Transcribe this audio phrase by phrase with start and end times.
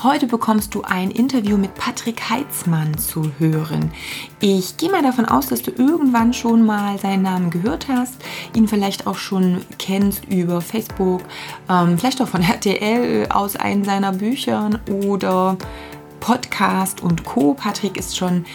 [0.00, 3.92] Heute bekommst du ein Interview mit Patrick Heitzmann zu hören.
[4.40, 8.14] Ich gehe mal davon aus, dass du irgendwann schon mal seinen Namen gehört hast,
[8.54, 11.20] ihn vielleicht auch schon kennst über Facebook,
[11.68, 15.58] ähm, vielleicht auch von RTL aus einem seiner Büchern oder
[16.20, 17.54] Podcast und Co.
[17.54, 18.46] Patrick ist schon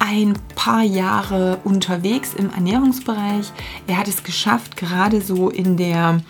[0.00, 3.52] ein paar Jahre unterwegs im Ernährungsbereich.
[3.86, 6.20] Er hat es geschafft, gerade so in der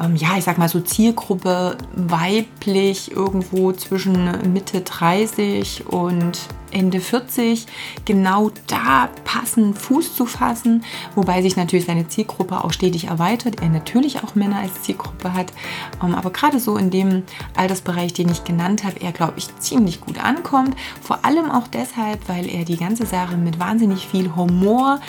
[0.00, 6.38] ähm, ja, ich sag mal so Zielgruppe weiblich irgendwo zwischen Mitte 30 und
[6.74, 7.66] Ende 40
[8.04, 10.84] genau da passend Fuß zu fassen,
[11.14, 13.62] wobei sich natürlich seine Zielgruppe auch stetig erweitert.
[13.62, 15.52] Er natürlich auch Männer als Zielgruppe hat,
[16.02, 17.22] ähm, aber gerade so in dem
[17.56, 20.74] Altersbereich, den ich genannt habe, er glaube ich ziemlich gut ankommt.
[21.00, 25.00] Vor allem auch deshalb, weil er die ganze Sache mit wahnsinnig viel Humor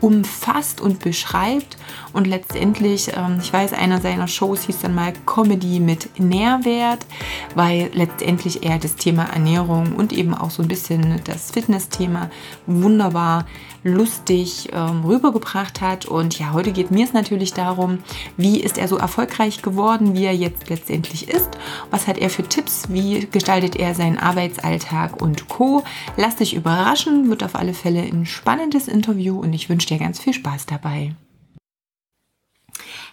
[0.00, 1.76] umfasst und beschreibt.
[2.12, 7.06] Und letztendlich, ähm, ich weiß, einer seiner Shows hieß dann mal Comedy mit Nährwert,
[7.54, 12.30] weil letztendlich er das Thema Ernährung und eben auch so ein bisschen das Fitnessthema
[12.66, 13.46] wunderbar
[13.82, 16.06] lustig ähm, rübergebracht hat.
[16.06, 17.98] Und ja, heute geht mir es natürlich darum,
[18.36, 21.50] wie ist er so erfolgreich geworden, wie er jetzt letztendlich ist,
[21.90, 25.84] was hat er für Tipps, wie gestaltet er seinen Arbeitsalltag und Co.
[26.16, 30.20] Lass dich überraschen, wird auf alle Fälle ein spannendes Interview und ich wünsche dir ganz
[30.20, 31.14] viel Spaß dabei.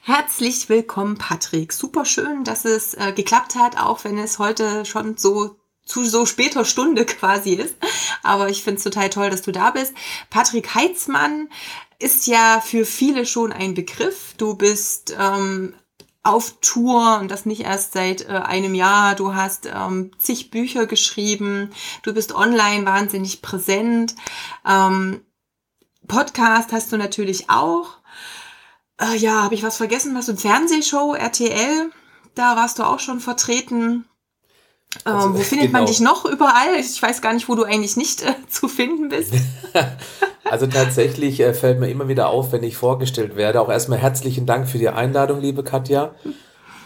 [0.07, 1.73] Herzlich willkommen, Patrick.
[1.73, 6.25] Super schön, dass es äh, geklappt hat, auch wenn es heute schon so zu so
[6.25, 7.75] später Stunde quasi ist.
[8.23, 9.93] Aber ich finde es total toll, dass du da bist.
[10.29, 11.49] Patrick Heitzmann
[11.99, 14.33] ist ja für viele schon ein Begriff.
[14.37, 15.73] Du bist ähm,
[16.23, 19.13] auf Tour und das nicht erst seit äh, einem Jahr.
[19.13, 21.71] Du hast ähm, zig Bücher geschrieben.
[22.03, 24.15] Du bist online wahnsinnig präsent.
[24.65, 25.19] Ähm,
[26.07, 27.96] Podcast hast du natürlich auch.
[28.99, 30.15] Äh, ja, habe ich was vergessen?
[30.15, 31.91] Was im Fernsehshow, RTL?
[32.35, 34.05] Da warst du auch schon vertreten.
[35.03, 35.79] Also, ähm, wo findet genau.
[35.79, 36.75] man dich noch überall?
[36.79, 39.33] Ich weiß gar nicht, wo du eigentlich nicht äh, zu finden bist.
[40.43, 43.61] also tatsächlich äh, fällt mir immer wieder auf, wenn ich vorgestellt werde.
[43.61, 46.15] Auch erstmal herzlichen Dank für die Einladung, liebe Katja.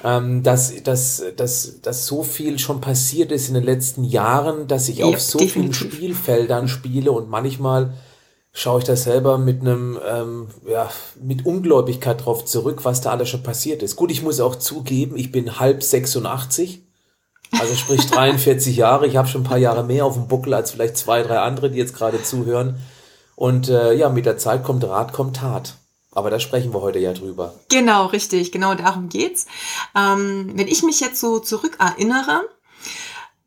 [0.03, 4.89] Ähm, dass, dass, dass, dass so viel schon passiert ist in den letzten Jahren, dass
[4.89, 5.77] ich ja, auf so definitiv.
[5.77, 7.93] vielen Spielfeldern spiele und manchmal
[8.53, 10.89] schaue ich da selber mit einem, ähm, ja,
[11.21, 13.95] mit Ungläubigkeit drauf zurück, was da alles schon passiert ist.
[13.95, 16.83] Gut, ich muss auch zugeben, ich bin halb 86
[17.59, 19.07] also sprich 43 Jahre.
[19.07, 21.69] Ich habe schon ein paar Jahre mehr auf dem Buckel als vielleicht zwei, drei andere,
[21.69, 22.79] die jetzt gerade zuhören.
[23.35, 25.75] Und äh, ja, mit der Zeit kommt Rat, kommt Tat.
[26.13, 27.53] Aber da sprechen wir heute ja drüber.
[27.69, 28.51] Genau, richtig.
[28.51, 29.45] Genau darum geht's.
[29.95, 32.41] Ähm, wenn ich mich jetzt so zurückerinnere,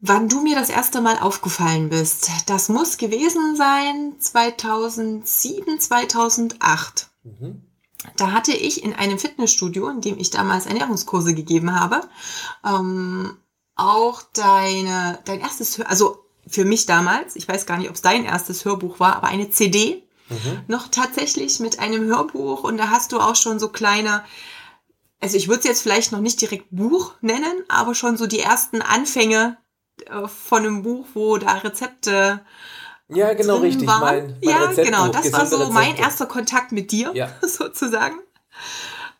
[0.06, 7.08] wann du mir das erste Mal aufgefallen bist, das muss gewesen sein 2007, 2008.
[7.22, 7.62] Mhm.
[8.18, 12.02] Da hatte ich in einem Fitnessstudio, in dem ich damals Ernährungskurse gegeben habe,
[12.66, 13.38] ähm,
[13.76, 18.26] auch deine, dein erstes, also für mich damals, ich weiß gar nicht, ob es dein
[18.26, 20.64] erstes Hörbuch war, aber eine CD mhm.
[20.68, 24.22] noch tatsächlich mit einem Hörbuch und da hast du auch schon so kleine,
[25.18, 28.40] also ich würde es jetzt vielleicht noch nicht direkt Buch nennen, aber schon so die
[28.40, 29.56] ersten Anfänge
[30.10, 32.40] äh, von einem Buch, wo da Rezepte
[33.08, 33.86] ja, genau richtig.
[33.86, 34.00] Waren.
[34.00, 35.08] Mein, mein ja, genau.
[35.08, 35.74] Das war so Rezepte.
[35.74, 37.30] mein erster Kontakt mit dir, ja.
[37.42, 38.18] sozusagen.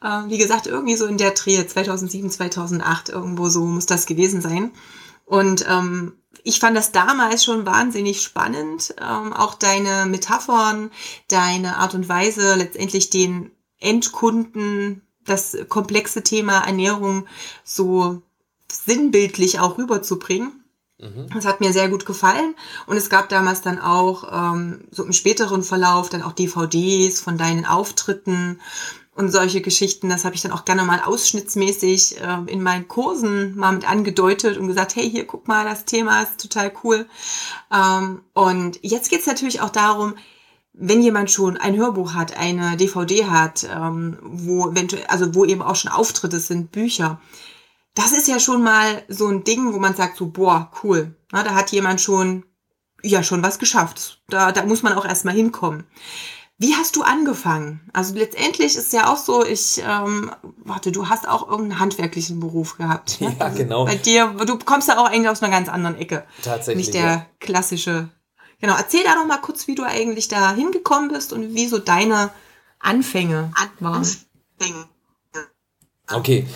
[0.03, 4.41] Ähm, wie gesagt, irgendwie so in der Dreh 2007, 2008 irgendwo so muss das gewesen
[4.41, 4.71] sein.
[5.27, 10.91] Und ähm, ich fand das damals schon wahnsinnig spannend, ähm, auch deine Metaphern,
[11.29, 17.27] deine Art und Weise, letztendlich den Endkunden das komplexe Thema Ernährung
[17.65, 18.23] so
[18.71, 20.64] sinnbildlich auch rüberzubringen.
[20.99, 21.29] Mhm.
[21.35, 22.55] Das hat mir sehr gut gefallen.
[22.87, 27.37] Und es gab damals dann auch ähm, so im späteren Verlauf dann auch DVDs von
[27.37, 28.61] deinen Auftritten
[29.15, 30.09] und solche Geschichten.
[30.09, 34.57] Das habe ich dann auch gerne mal ausschnittsmäßig äh, in meinen Kursen mal mit angedeutet
[34.59, 37.07] und gesagt, hey, hier, guck mal, das Thema ist total cool.
[37.73, 40.15] Ähm, und jetzt geht es natürlich auch darum,
[40.73, 45.63] wenn jemand schon ein Hörbuch hat, eine DVD hat, ähm, wo eventuell, also wo eben
[45.63, 47.21] auch schon Auftritte sind, Bücher,
[47.95, 51.15] das ist ja schon mal so ein Ding, wo man sagt so, boah, cool.
[51.33, 52.45] Na, da hat jemand schon,
[53.03, 54.21] ja, schon was geschafft.
[54.29, 55.85] Da, da muss man auch erstmal hinkommen.
[56.59, 57.81] Wie hast du angefangen?
[57.93, 62.77] Also letztendlich ist ja auch so, ich, ähm, warte, du hast auch irgendeinen handwerklichen Beruf
[62.77, 63.21] gehabt.
[63.21, 63.35] Ne?
[63.39, 63.85] Ja, also genau.
[63.85, 66.25] Bei dir, du kommst ja auch eigentlich aus einer ganz anderen Ecke.
[66.43, 66.87] Tatsächlich.
[66.87, 67.27] Nicht der ja.
[67.41, 68.09] klassische.
[68.61, 71.79] Genau, erzähl da noch mal kurz, wie du eigentlich da hingekommen bist und wie so
[71.79, 72.31] deine
[72.79, 74.07] Anfänge waren.
[76.11, 76.47] Okay.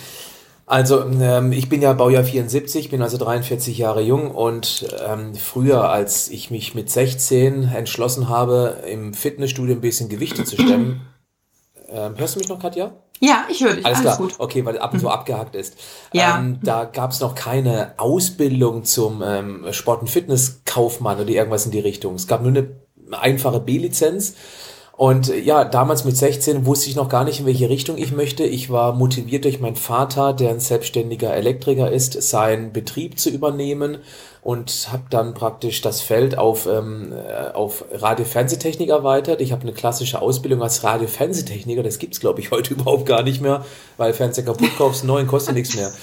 [0.69, 5.89] Also ähm, ich bin ja Baujahr 74, bin also 43 Jahre jung und ähm, früher,
[5.89, 11.01] als ich mich mit 16 entschlossen habe, im Fitnessstudio ein bisschen Gewichte zu stemmen,
[11.89, 12.91] ähm, hörst du mich noch, Katja?
[13.19, 13.83] Ja, ich höre dich.
[13.83, 14.17] Alles, Alles klar.
[14.17, 14.35] gut.
[14.37, 15.11] Okay, weil ab und zu mhm.
[15.11, 15.75] abgehackt ist.
[16.13, 16.37] Ja.
[16.37, 21.71] Ähm, da gab es noch keine Ausbildung zum ähm, Sport- und Fitnesskaufmann oder irgendwas in
[21.71, 22.13] die Richtung.
[22.13, 22.69] Es gab nur eine
[23.19, 24.35] einfache B-Lizenz.
[24.99, 28.11] Und äh, ja, damals mit 16 wusste ich noch gar nicht, in welche Richtung ich
[28.11, 28.43] möchte.
[28.43, 33.99] Ich war motiviert durch meinen Vater, der ein selbstständiger Elektriker ist, seinen Betrieb zu übernehmen
[34.41, 39.39] und habe dann praktisch das Feld auf, ähm, äh, auf Radio-Fernsehtechnik erweitert.
[39.39, 43.39] Ich habe eine klassische Ausbildung als Radio-Fernsehtechniker, das gibt's glaube ich heute überhaupt gar nicht
[43.39, 43.63] mehr,
[43.95, 45.93] weil Fernseher kaputt kaufst, neuen kostet nichts mehr.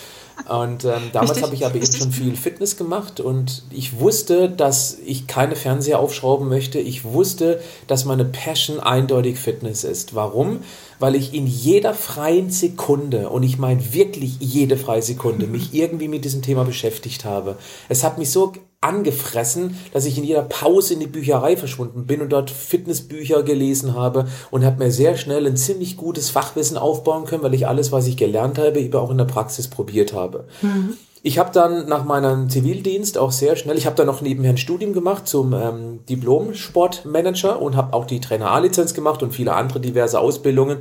[0.49, 4.99] Und ähm, damals habe ich aber eben schon viel Fitness gemacht und ich wusste, dass
[5.05, 6.79] ich keine Fernseher aufschrauben möchte.
[6.79, 10.15] Ich wusste, dass meine Passion eindeutig Fitness ist.
[10.15, 10.61] Warum?
[10.99, 16.09] Weil ich in jeder freien Sekunde, und ich meine wirklich jede freie Sekunde, mich irgendwie
[16.09, 17.57] mit diesem Thema beschäftigt habe.
[17.89, 22.21] Es hat mich so angefressen, dass ich in jeder Pause in die Bücherei verschwunden bin
[22.21, 27.25] und dort Fitnessbücher gelesen habe und habe mir sehr schnell ein ziemlich gutes Fachwissen aufbauen
[27.25, 30.45] können, weil ich alles, was ich gelernt habe, eben auch in der Praxis probiert habe.
[30.63, 30.95] Mhm.
[31.23, 34.59] Ich habe dann nach meinem Zivildienst auch sehr schnell, ich habe dann noch nebenher ein
[34.59, 39.81] Studium gemacht zum ähm, Diplom-Sportmanager und habe auch die Trainer A-Lizenz gemacht und viele andere
[39.81, 40.79] diverse Ausbildungen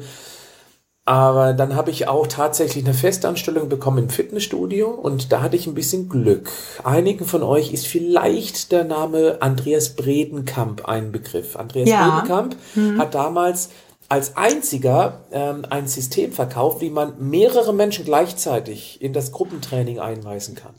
[1.05, 5.67] aber dann habe ich auch tatsächlich eine Festanstellung bekommen im Fitnessstudio und da hatte ich
[5.67, 6.49] ein bisschen Glück.
[6.83, 11.55] Einigen von euch ist vielleicht der Name Andreas Bredenkamp ein Begriff.
[11.55, 12.09] Andreas ja.
[12.09, 12.99] Bredenkamp mhm.
[12.99, 13.69] hat damals
[14.09, 20.55] als einziger ähm, ein System verkauft, wie man mehrere Menschen gleichzeitig in das Gruppentraining einweisen
[20.55, 20.73] kann.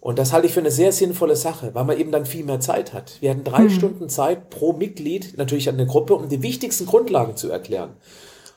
[0.00, 2.60] Und das halte ich für eine sehr sinnvolle Sache, weil man eben dann viel mehr
[2.60, 3.20] Zeit hat.
[3.20, 3.70] Wir hatten drei mhm.
[3.70, 7.96] Stunden Zeit pro Mitglied, natürlich an der Gruppe, um die wichtigsten Grundlagen zu erklären.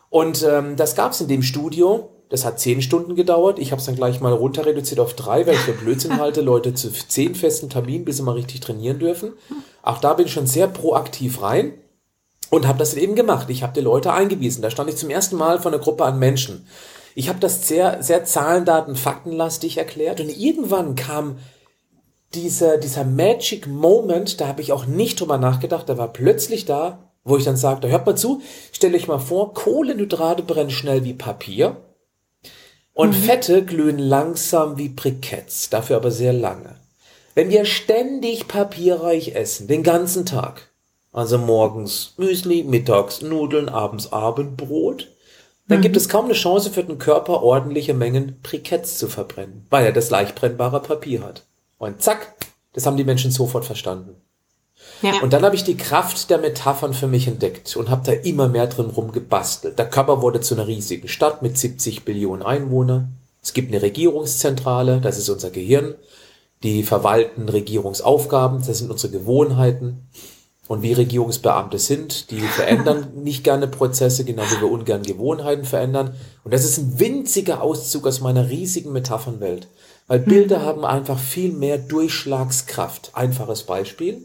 [0.09, 2.09] Und ähm, das gab es in dem Studio.
[2.30, 3.59] Das hat zehn Stunden gedauert.
[3.59, 6.42] Ich habe es dann gleich mal runter reduziert auf drei, weil ich für Blödsinn halte,
[6.42, 9.33] Leute zu zehn festen Terminen, bis sie mal richtig trainieren dürfen.
[9.81, 11.74] Auch da bin ich schon sehr proaktiv rein
[12.50, 13.50] und habe das eben gemacht.
[13.50, 14.62] Ich habe die Leute eingewiesen.
[14.62, 16.68] Da stand ich zum ersten Mal von einer Gruppe an Menschen.
[17.15, 21.38] Ich habe das sehr, sehr Zahlen, Daten, Faktenlastig erklärt und irgendwann kam
[22.33, 27.06] dieser, dieser Magic Moment, da habe ich auch nicht drüber nachgedacht, der war plötzlich da,
[27.27, 28.41] wo ich dann sagte, hört mal zu,
[28.71, 31.77] stellt euch mal vor, Kohlenhydrate brennen schnell wie Papier
[32.94, 33.13] und mhm.
[33.13, 36.75] Fette glühen langsam wie Briketts, dafür aber sehr lange.
[37.35, 40.71] Wenn wir ständig papierreich essen, den ganzen Tag,
[41.12, 45.09] also morgens Müsli, mittags Nudeln, abends Abendbrot,
[45.68, 45.81] dann mhm.
[45.83, 49.91] gibt es kaum eine Chance für den Körper, ordentliche Mengen Briketts zu verbrennen, weil er
[49.91, 51.45] das leicht brennbare Papier hat.
[51.77, 52.35] Und zack,
[52.74, 54.15] das haben die Menschen sofort verstanden.
[55.01, 55.22] Ja.
[55.22, 58.48] Und dann habe ich die Kraft der Metaphern für mich entdeckt und habe da immer
[58.48, 59.78] mehr drin rumgebastelt.
[59.78, 63.18] Der Körper wurde zu einer riesigen Stadt mit 70 Billionen Einwohnern.
[63.42, 65.95] Es gibt eine Regierungszentrale, das ist unser Gehirn.
[66.63, 70.07] Die verwalten Regierungsaufgaben, das sind unsere Gewohnheiten.
[70.68, 76.16] Und wie Regierungsbeamte sind, die verändern nicht gerne Prozesse, genau wie wir ungern Gewohnheiten verändern.
[76.44, 79.68] Und das ist ein winziger Auszug aus meiner riesigen Metaphernwelt.
[80.07, 80.63] Weil Bilder mhm.
[80.63, 83.12] haben einfach viel mehr Durchschlagskraft.
[83.13, 84.24] Einfaches Beispiel.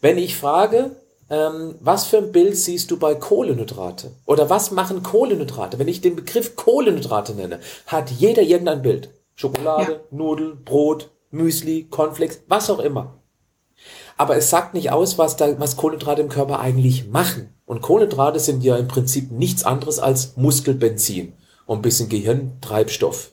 [0.00, 0.92] Wenn ich frage,
[1.30, 4.12] ähm, was für ein Bild siehst du bei Kohlenhydrate?
[4.24, 5.78] Oder was machen Kohlenhydrate?
[5.78, 9.10] Wenn ich den Begriff Kohlenhydrate nenne, hat jeder irgendein Bild.
[9.34, 9.98] Schokolade, ja.
[10.10, 13.18] Nudeln, Brot, Müsli, Cornflakes, was auch immer.
[14.16, 17.54] Aber es sagt nicht aus, was, da, was Kohlenhydrate im Körper eigentlich machen.
[17.66, 21.34] Und Kohlenhydrate sind ja im Prinzip nichts anderes als Muskelbenzin
[21.66, 23.32] und ein bisschen Gehirntreibstoff.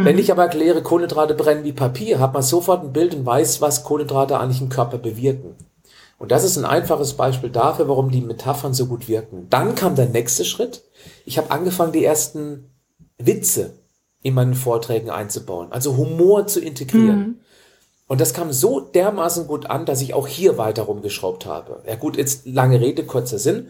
[0.00, 0.04] Mhm.
[0.04, 3.60] Wenn ich aber erkläre, Kohlenhydrate brennen wie Papier, hat man sofort ein Bild und weiß,
[3.60, 5.56] was Kohlenhydrate eigentlich im Körper bewirken.
[6.18, 9.46] Und das ist ein einfaches Beispiel dafür, warum die Metaphern so gut wirken.
[9.48, 10.82] Dann kam der nächste Schritt.
[11.24, 12.70] Ich habe angefangen, die ersten
[13.16, 13.74] Witze
[14.22, 17.18] in meinen Vorträgen einzubauen, also Humor zu integrieren.
[17.18, 17.40] Mhm.
[18.06, 21.82] Und das kam so dermaßen gut an, dass ich auch hier weiter rumgeschraubt habe.
[21.86, 23.68] Ja gut, jetzt lange Rede, kurzer Sinn.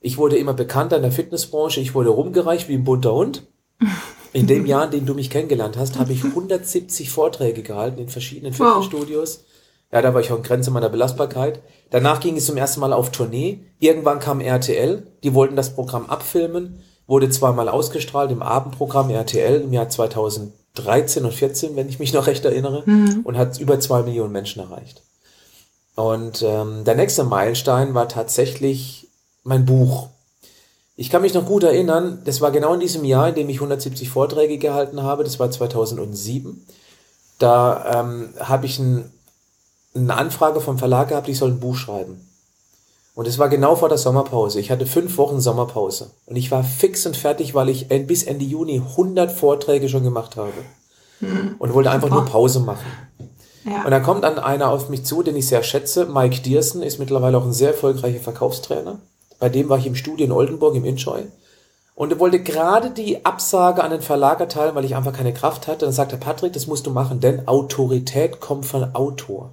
[0.00, 3.46] Ich wurde immer bekannter in der Fitnessbranche, ich wurde rumgereicht wie ein bunter Hund.
[4.32, 8.08] In dem Jahr, in dem du mich kennengelernt hast, habe ich 170 Vorträge gehalten in
[8.08, 9.38] verschiedenen Fitnessstudios.
[9.38, 9.44] Wow.
[9.92, 11.60] Ja, da war ich auch in Grenze meiner Belastbarkeit.
[11.90, 13.60] Danach ging es zum ersten Mal auf Tournee.
[13.78, 15.06] Irgendwann kam RTL.
[15.22, 16.82] Die wollten das Programm abfilmen.
[17.06, 22.26] Wurde zweimal ausgestrahlt im Abendprogramm RTL im Jahr 2013 und 14, wenn ich mich noch
[22.26, 22.82] recht erinnere.
[22.84, 23.20] Mhm.
[23.24, 25.02] Und hat über zwei Millionen Menschen erreicht.
[25.94, 29.08] Und ähm, der nächste Meilenstein war tatsächlich
[29.42, 30.10] mein Buch.
[31.00, 33.58] Ich kann mich noch gut erinnern, das war genau in diesem Jahr, in dem ich
[33.58, 36.66] 170 Vorträge gehalten habe, das war 2007.
[37.38, 39.08] Da ähm, habe ich ein,
[39.94, 42.28] eine Anfrage vom Verlag gehabt, ich soll ein Buch schreiben.
[43.14, 44.58] Und es war genau vor der Sommerpause.
[44.58, 46.10] Ich hatte fünf Wochen Sommerpause.
[46.26, 50.34] Und ich war fix und fertig, weil ich bis Ende Juni 100 Vorträge schon gemacht
[50.34, 50.50] habe.
[51.20, 51.54] Mhm.
[51.60, 52.22] Und wollte einfach Super.
[52.22, 52.86] nur Pause machen.
[53.64, 53.84] Ja.
[53.84, 56.06] Und dann kommt dann einer auf mich zu, den ich sehr schätze.
[56.06, 58.98] Mike Diersen ist mittlerweile auch ein sehr erfolgreicher Verkaufstrainer.
[59.38, 61.24] Bei dem war ich im Studio in Oldenburg im Inchoy.
[61.94, 65.66] Und er wollte gerade die Absage an den Verlag erteilen, weil ich einfach keine Kraft
[65.66, 65.84] hatte.
[65.84, 69.52] Dann sagte Patrick, das musst du machen, denn Autorität kommt von Autor.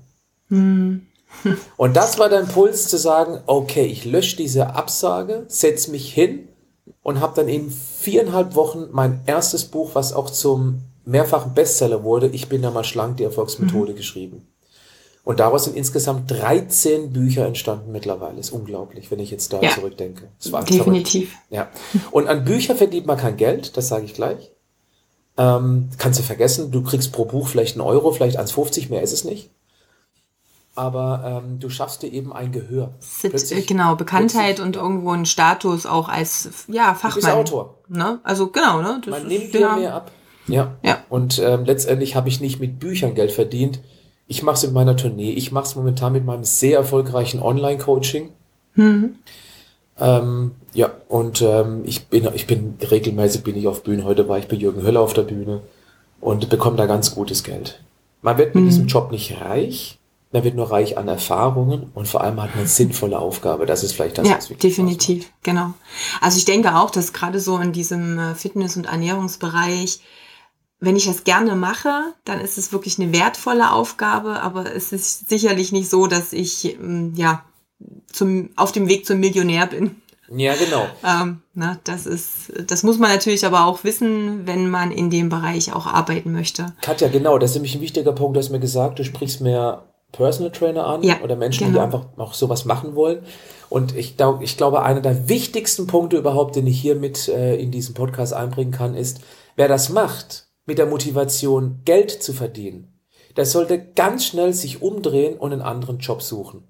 [0.49, 1.07] Mhm.
[1.77, 6.47] Und das war der Impuls zu sagen, okay, ich lösche diese Absage, setze mich hin
[7.01, 12.27] und habe dann in viereinhalb Wochen mein erstes Buch, was auch zum mehrfachen Bestseller wurde,
[12.27, 13.95] Ich bin ja mal schlank, die Erfolgsmethode mhm.
[13.95, 14.47] geschrieben.
[15.25, 18.39] Und daraus sind insgesamt 13 Bücher entstanden mittlerweile.
[18.39, 20.29] Ist unglaublich, wenn ich jetzt da ja, zurückdenke.
[20.41, 21.31] definitiv.
[21.31, 21.51] Verrückt.
[21.51, 21.69] Ja.
[22.11, 24.51] Und an Bücher verdient man kein Geld, das sage ich gleich.
[25.37, 29.11] Ähm, kannst du vergessen, du kriegst pro Buch vielleicht einen Euro, vielleicht 1,50, mehr ist
[29.11, 29.49] es nicht
[30.75, 32.93] aber ähm, du schaffst dir eben ein Gehör.
[33.21, 37.11] Plötzlich, genau, Bekanntheit und irgendwo einen Status auch als ja, Fachmann.
[37.11, 37.79] Du bist Autor.
[37.87, 38.19] Ne?
[38.23, 39.01] Also genau, ne?
[39.03, 40.11] Das Man nimmt dir mehr ab.
[40.47, 40.75] Ja.
[40.83, 41.03] ja.
[41.09, 43.79] Und ähm, letztendlich habe ich nicht mit Büchern Geld verdient.
[44.27, 45.31] Ich mache es mit meiner Tournee.
[45.31, 48.29] Ich mache es momentan mit meinem sehr erfolgreichen Online-Coaching.
[48.75, 49.15] Mhm.
[49.97, 54.03] Ähm, ja, und ähm, ich bin, ich bin regelmäßig bin ich auf Bühnen.
[54.03, 55.61] Heute war ich bei Jürgen Höller auf der Bühne
[56.19, 57.79] und bekomme da ganz gutes Geld.
[58.21, 58.69] Man wird mit mhm.
[58.69, 59.99] diesem Job nicht reich,
[60.31, 63.65] man wird nur reich an Erfahrungen und vor allem hat man eine sinnvolle Aufgabe.
[63.65, 65.73] Das ist vielleicht das, ja, was wichtig definitiv, genau.
[66.19, 70.01] Also ich denke auch, dass gerade so in diesem äh, Fitness- und Ernährungsbereich,
[70.79, 75.29] wenn ich das gerne mache, dann ist es wirklich eine wertvolle Aufgabe, aber es ist
[75.29, 77.45] sicherlich nicht so, dass ich ähm, ja
[78.11, 80.01] zum, auf dem Weg zum Millionär bin.
[80.35, 80.85] Ja, genau.
[81.03, 85.29] Ähm, na, das ist, das muss man natürlich aber auch wissen, wenn man in dem
[85.29, 86.73] Bereich auch arbeiten möchte.
[86.81, 89.83] Katja, genau, das ist nämlich ein wichtiger Punkt, du hast mir gesagt, du sprichst mehr
[90.11, 91.79] Personal Trainer an ja, oder Menschen, genau.
[91.79, 93.19] die einfach auch sowas machen wollen.
[93.69, 97.71] Und ich, ich glaube, einer der wichtigsten Punkte überhaupt, den ich hier mit äh, in
[97.71, 99.19] diesem Podcast einbringen kann, ist,
[99.55, 102.99] wer das macht, mit der Motivation, Geld zu verdienen,
[103.37, 106.63] der sollte ganz schnell sich umdrehen und einen anderen Job suchen.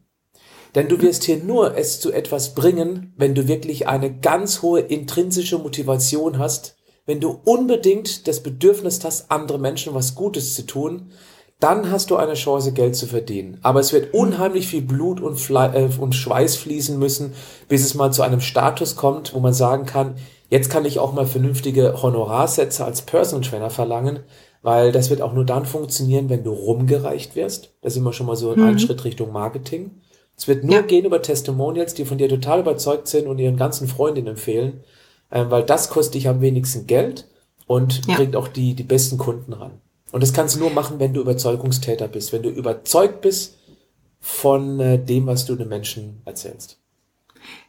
[0.74, 4.82] Denn du wirst hier nur es zu etwas bringen, wenn du wirklich eine ganz hohe
[4.82, 6.76] intrinsische Motivation hast,
[7.06, 11.12] wenn du unbedingt das Bedürfnis hast, andere Menschen was Gutes zu tun
[11.60, 13.60] dann hast du eine Chance, Geld zu verdienen.
[13.62, 17.34] Aber es wird unheimlich viel Blut und, Fle äh, und Schweiß fließen müssen,
[17.70, 20.16] bis es mal zu einem Status kommt, wo man sagen kann,
[20.50, 24.20] jetzt kann ich auch mal vernünftige Honorarsätze als Personal Trainer verlangen,
[24.62, 27.76] weil das wird auch nur dann funktionieren, wenn du rumgereicht wirst.
[27.82, 28.64] Da sind wir schon mal so mhm.
[28.64, 29.92] einen Schritt Richtung Marketing.
[30.38, 30.82] Es wird nur ja.
[30.82, 34.84] gehen über Testimonials, die von dir total überzeugt sind und ihren ganzen Freundinnen empfehlen,
[35.30, 37.28] äh, weil das kostet dich am wenigsten Geld
[37.68, 38.16] und ja.
[38.16, 39.80] bringt auch die, die besten Kunden ran.
[40.12, 43.58] Und das kannst du nur machen, wenn du Überzeugungstäter bist, wenn du überzeugt bist
[44.20, 46.80] von äh, dem, was du den Menschen erzählst.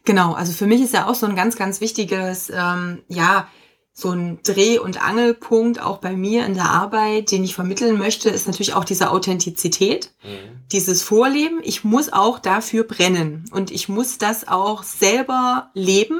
[0.05, 3.47] Genau, also für mich ist ja auch so ein ganz, ganz wichtiges, ähm, ja,
[3.93, 8.29] so ein Dreh- und Angelpunkt auch bei mir in der Arbeit, den ich vermitteln möchte,
[8.29, 10.61] ist natürlich auch diese Authentizität, mhm.
[10.71, 11.61] dieses Vorleben.
[11.63, 16.19] Ich muss auch dafür brennen und ich muss das auch selber leben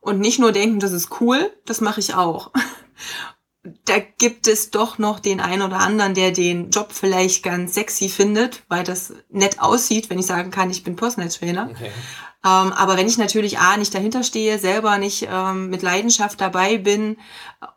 [0.00, 2.52] und nicht nur denken, das ist cool, das mache ich auch
[3.84, 8.08] da gibt es doch noch den einen oder anderen, der den Job vielleicht ganz sexy
[8.08, 11.70] findet, weil das nett aussieht, wenn ich sagen kann, ich bin Personal Trainer.
[11.70, 11.90] Okay.
[12.44, 16.76] Ähm, aber wenn ich natürlich A, nicht dahinter stehe, selber nicht ähm, mit Leidenschaft dabei
[16.76, 17.16] bin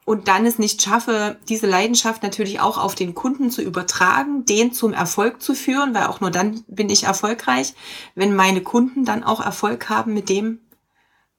[0.03, 4.73] und dann es nicht schaffe, diese Leidenschaft natürlich auch auf den Kunden zu übertragen, den
[4.73, 7.75] zum Erfolg zu führen, weil auch nur dann bin ich erfolgreich,
[8.13, 10.59] wenn meine Kunden dann auch Erfolg haben mit dem,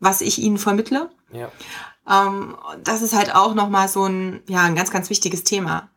[0.00, 1.10] was ich ihnen vermittle.
[1.30, 1.50] Ja.
[2.08, 5.90] Ähm, das ist halt auch nochmal so ein, ja, ein ganz, ganz wichtiges Thema.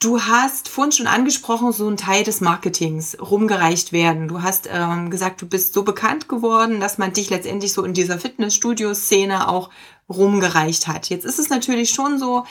[0.00, 4.28] Du hast vorhin schon angesprochen, so ein Teil des Marketings rumgereicht werden.
[4.28, 7.94] Du hast ähm, gesagt, du bist so bekannt geworden, dass man dich letztendlich so in
[7.94, 9.70] dieser Fitnessstudio-Szene auch
[10.08, 11.08] rumgereicht hat.
[11.08, 12.44] Jetzt ist es natürlich schon so,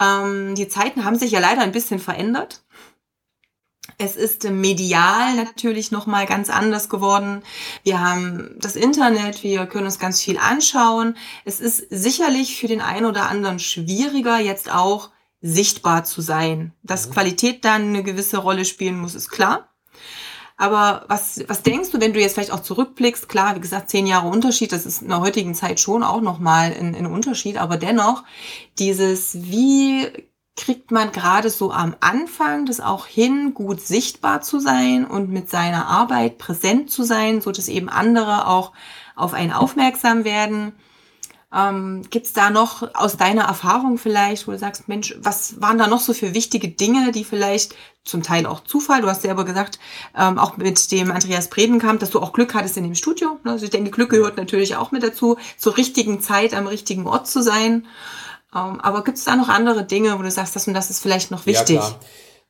[0.00, 2.64] ähm, die Zeiten haben sich ja leider ein bisschen verändert.
[3.96, 7.42] Es ist medial natürlich noch mal ganz anders geworden.
[7.84, 11.16] Wir haben das Internet, wir können uns ganz viel anschauen.
[11.44, 16.72] Es ist sicherlich für den einen oder anderen schwieriger, jetzt auch sichtbar zu sein.
[16.82, 17.12] Dass mhm.
[17.12, 19.68] Qualität dann eine gewisse Rolle spielen muss, ist klar.
[20.60, 23.28] Aber was, was denkst du, wenn du jetzt vielleicht auch zurückblickst?
[23.28, 26.74] Klar, wie gesagt, zehn Jahre Unterschied, das ist in der heutigen Zeit schon auch nochmal
[26.74, 28.24] ein, ein Unterschied, aber dennoch
[28.76, 30.08] dieses, wie
[30.56, 35.48] kriegt man gerade so am Anfang das auch hin, gut sichtbar zu sein und mit
[35.48, 38.72] seiner Arbeit präsent zu sein, so dass eben andere auch
[39.14, 40.72] auf einen aufmerksam werden.
[41.54, 45.78] Ähm, Gibt es da noch aus deiner Erfahrung vielleicht, wo du sagst, Mensch, was waren
[45.78, 47.74] da noch so für wichtige Dinge, die vielleicht
[48.04, 49.78] zum Teil auch Zufall, du hast selber gesagt,
[50.16, 53.38] ähm, auch mit dem Andreas Bredenkamp, dass du auch Glück hattest in dem Studio.
[53.44, 57.26] Also ich denke, Glück gehört natürlich auch mit dazu, zur richtigen Zeit am richtigen Ort
[57.26, 57.86] zu sein.
[58.54, 61.00] Ähm, aber gibt es da noch andere Dinge, wo du sagst, das und das ist
[61.00, 61.76] vielleicht noch wichtig?
[61.76, 62.00] Ja, klar.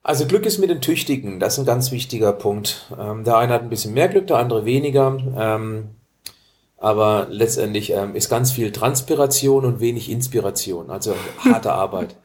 [0.03, 2.93] Also Glück ist mit den Tüchtigen, das ist ein ganz wichtiger Punkt.
[2.99, 5.19] Ähm, der eine hat ein bisschen mehr Glück, der andere weniger.
[5.37, 5.91] Ähm,
[6.79, 12.17] aber letztendlich ähm, ist ganz viel Transpiration und wenig Inspiration, also harte Arbeit.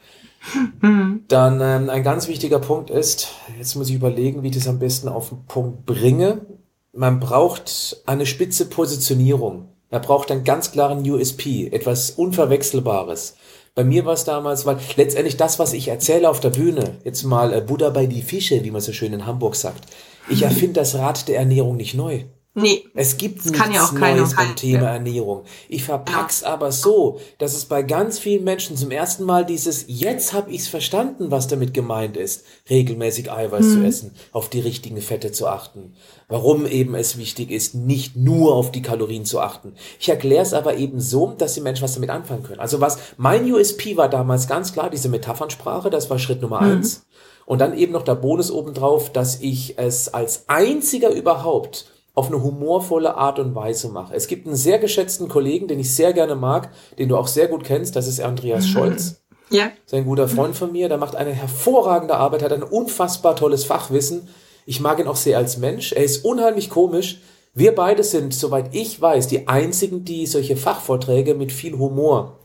[1.27, 4.79] Dann ähm, ein ganz wichtiger Punkt ist, jetzt muss ich überlegen, wie ich das am
[4.79, 6.45] besten auf den Punkt bringe.
[6.91, 9.69] Man braucht eine spitze Positionierung.
[9.89, 13.36] Man braucht einen ganz klaren USP, etwas Unverwechselbares.
[13.75, 17.24] Bei mir war es damals, weil letztendlich das, was ich erzähle auf der Bühne, jetzt
[17.24, 19.86] mal äh, Buddha bei die Fische, wie man so schön in Hamburg sagt,
[20.29, 22.25] ich erfinde das Rad der Ernährung nicht neu.
[22.55, 22.86] Nee.
[22.93, 25.43] Es gibt nichts ja Neues beim Thema Ernährung.
[25.69, 26.50] Ich verpack's ja.
[26.50, 30.67] aber so, dass es bei ganz vielen Menschen zum ersten Mal dieses jetzt hab ich's
[30.67, 33.74] verstanden, was damit gemeint ist, regelmäßig Eiweiß hm.
[33.74, 35.95] zu essen, auf die richtigen Fette zu achten.
[36.27, 39.74] Warum eben es wichtig ist, nicht nur auf die Kalorien zu achten.
[40.00, 42.60] Ich erkläre es aber eben so, dass die Menschen was damit anfangen können.
[42.60, 46.72] Also was mein USP war damals ganz klar diese Metaphernsprache, das war Schritt Nummer hm.
[46.72, 47.07] eins.
[47.45, 52.43] Und dann eben noch der Bonus obendrauf, dass ich es als einziger überhaupt auf eine
[52.43, 54.13] humorvolle Art und Weise mache.
[54.13, 57.48] Es gibt einen sehr geschätzten Kollegen, den ich sehr gerne mag, den du auch sehr
[57.48, 58.70] gut kennst, das ist Andreas mhm.
[58.70, 59.24] Scholz.
[59.50, 59.72] Ja.
[59.86, 64.27] Sein guter Freund von mir, der macht eine hervorragende Arbeit, hat ein unfassbar tolles Fachwissen.
[64.65, 65.91] Ich mag ihn auch sehr als Mensch.
[65.91, 67.20] Er ist unheimlich komisch.
[67.53, 72.39] Wir beide sind, soweit ich weiß, die einzigen, die solche Fachvorträge mit viel Humor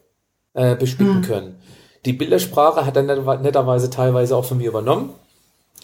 [0.52, 1.22] äh, bespicken mhm.
[1.22, 1.58] können.
[2.04, 5.10] Die Bildersprache hat er netterweise teilweise auch von mir übernommen.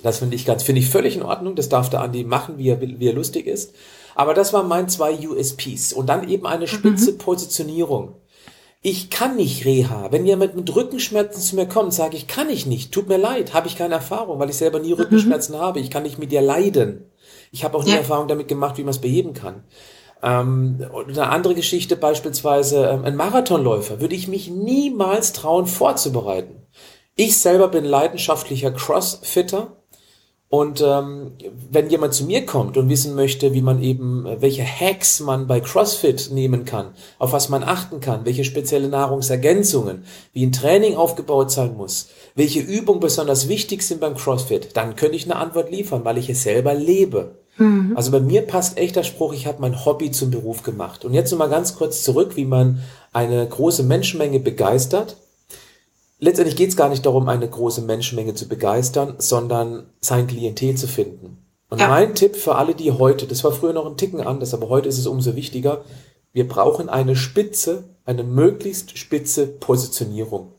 [0.05, 1.57] Das finde ich ganz, finde ich völlig in Ordnung.
[1.57, 3.75] Das darf der Andi machen, wie er, wie er lustig ist.
[4.15, 5.95] Aber das waren mein zwei USPs.
[5.95, 7.19] Und dann eben eine spitze mhm.
[7.19, 8.17] Positionierung.
[8.83, 10.13] Ich kann nicht Reha.
[10.13, 12.93] Wenn jemand mit Rückenschmerzen zu mir kommt, sage ich, kann ich nicht.
[12.93, 14.93] Tut mir leid, habe ich keine Erfahrung, weil ich selber nie.
[14.93, 15.61] Rückenschmerzen mhm.
[15.61, 15.81] habe.
[15.81, 17.07] Ich kann nicht mit dir leiden.
[17.51, 17.97] Ich habe auch nie ja.
[17.97, 19.65] Erfahrung damit gemacht, wie man es beheben kann.
[20.23, 26.61] Ähm, eine andere Geschichte beispielsweise, ähm, ein Marathonläufer würde ich mich niemals trauen vorzubereiten.
[27.17, 29.79] Ich selber bin leidenschaftlicher Crossfitter
[30.55, 31.33] und ähm,
[31.73, 35.49] wenn jemand zu mir kommt und wissen möchte, wie man eben, äh, welche Hacks man
[35.49, 40.95] bei CrossFit nehmen kann, auf was man achten kann, welche spezielle Nahrungsergänzungen, wie ein Training
[40.95, 45.73] aufgebaut sein muss, welche Übungen besonders wichtig sind beim CrossFit, dann könnte ich eine Antwort
[45.73, 47.33] liefern, weil ich es selber lebe.
[47.59, 47.95] Mhm.
[47.97, 51.05] Also bei mir passt echt der Spruch, ich habe mein Hobby zum Beruf gemacht.
[51.05, 52.81] Und jetzt nochmal ganz kurz zurück, wie man
[53.13, 55.17] eine große Menschenmenge begeistert
[56.25, 60.89] letztendlich geht es gar nicht darum, eine große Menschenmenge zu begeistern, sondern sein Klientel zu
[60.89, 61.39] finden.
[61.69, 61.89] Und ja.
[61.89, 64.89] mein Tipp für alle, die heute, das war früher noch ein Ticken anders, aber heute
[64.89, 65.85] ist es umso wichtiger,
[66.33, 70.53] wir brauchen eine spitze, eine möglichst spitze Positionierung.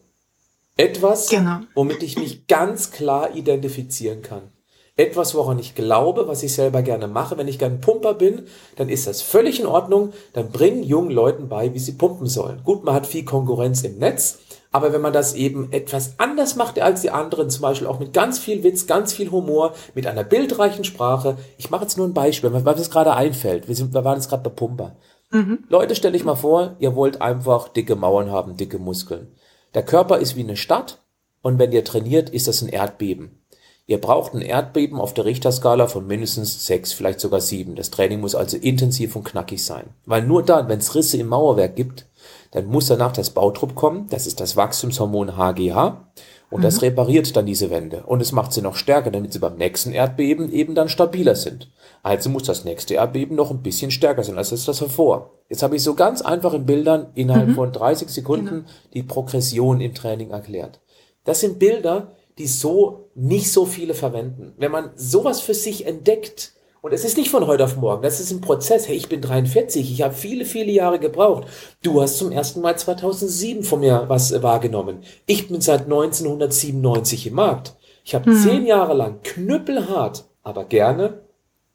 [0.77, 1.59] Etwas, genau.
[1.73, 4.51] womit ich mich ganz klar identifizieren kann.
[4.97, 7.37] Etwas, woran ich glaube, was ich selber gerne mache.
[7.37, 8.43] Wenn ich gern Pumper bin,
[8.77, 10.13] dann ist das völlig in Ordnung.
[10.31, 12.61] Dann bringen jungen Leuten bei, wie sie pumpen sollen.
[12.63, 14.39] Gut, man hat viel Konkurrenz im Netz,
[14.75, 18.11] aber wenn man das eben etwas anders macht als die anderen, zum Beispiel auch mit
[18.11, 21.37] ganz viel Witz, ganz viel Humor, mit einer bildreichen Sprache.
[21.57, 23.69] Ich mache jetzt nur ein Beispiel, weil mir das gerade einfällt.
[23.69, 24.97] Wir, sind, wir waren jetzt gerade bei Pumper.
[25.31, 25.59] Mhm.
[25.69, 29.33] Leute, stell dich mal vor, ihr wollt einfach dicke Mauern haben, dicke Muskeln.
[29.75, 30.99] Der Körper ist wie eine Stadt
[31.41, 33.45] und wenn ihr trainiert, ist das ein Erdbeben.
[33.87, 37.75] Ihr braucht ein Erdbeben auf der Richterskala von mindestens sechs, vielleicht sogar sieben.
[37.75, 39.85] Das Training muss also intensiv und knackig sein.
[40.05, 42.07] Weil nur dann, wenn es Risse im Mauerwerk gibt,
[42.51, 46.05] dann muss danach das Bautrupp kommen, das ist das Wachstumshormon HGH
[46.49, 46.63] und mhm.
[46.63, 49.91] das repariert dann diese Wände und es macht sie noch stärker, damit sie beim nächsten
[49.91, 51.69] Erdbeben eben dann stabiler sind.
[52.03, 55.31] Also muss das nächste Erdbeben noch ein bisschen stärker sein, als ist das hervor.
[55.49, 57.55] Jetzt habe ich so ganz einfach in Bildern innerhalb mhm.
[57.55, 58.67] von 30 Sekunden genau.
[58.93, 60.79] die Progression im Training erklärt.
[61.23, 64.53] Das sind Bilder, die so nicht so viele verwenden.
[64.57, 66.53] Wenn man sowas für sich entdeckt,
[66.85, 68.87] und es ist nicht von heute auf morgen, das ist ein Prozess.
[68.87, 71.47] Hey, ich bin 43, ich habe viele, viele Jahre gebraucht.
[71.81, 75.01] Du hast zum ersten Mal 2007 von mir was wahrgenommen.
[75.25, 77.73] Ich bin seit 1997 im Markt.
[78.03, 78.37] Ich habe mhm.
[78.37, 81.23] zehn Jahre lang knüppelhart, aber gerne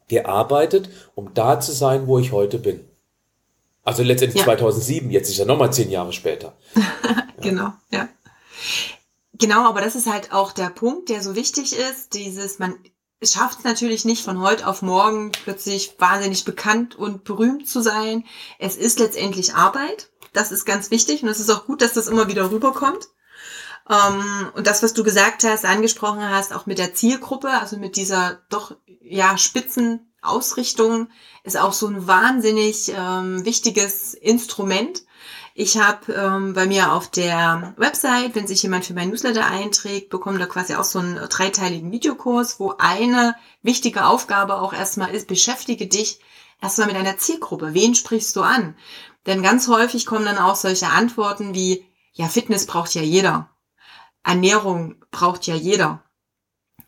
[0.07, 2.85] gearbeitet, um da zu sein, wo ich heute bin.
[3.83, 4.45] Also letztendlich ja.
[4.45, 6.53] 2007, jetzt ist ja nochmal zehn Jahre später.
[7.41, 8.09] genau, ja.
[9.33, 12.77] Genau, aber das ist halt auch der Punkt, der so wichtig ist, dieses, man
[13.23, 18.25] schafft es natürlich nicht von heute auf morgen plötzlich wahnsinnig bekannt und berühmt zu sein.
[18.59, 20.11] Es ist letztendlich Arbeit.
[20.33, 23.09] Das ist ganz wichtig und es ist auch gut, dass das immer wieder rüberkommt.
[23.89, 27.97] Ähm, und das, was du gesagt hast, angesprochen hast, auch mit der Zielgruppe, also mit
[27.97, 31.09] dieser doch ja spitzen Ausrichtung,
[31.45, 35.03] ist auch so ein wahnsinnig ähm, wichtiges Instrument
[35.63, 40.09] Ich habe ähm, bei mir auf der Website, wenn sich jemand für mein Newsletter einträgt,
[40.09, 45.29] bekommt er quasi auch so einen dreiteiligen Videokurs, wo eine wichtige Aufgabe auch erstmal ist,
[45.29, 46.19] beschäftige dich
[46.63, 47.75] erstmal mit deiner Zielgruppe.
[47.75, 48.75] Wen sprichst du an?
[49.27, 53.51] Denn ganz häufig kommen dann auch solche Antworten wie, ja, Fitness braucht ja jeder.
[54.25, 56.03] Ernährung braucht ja jeder.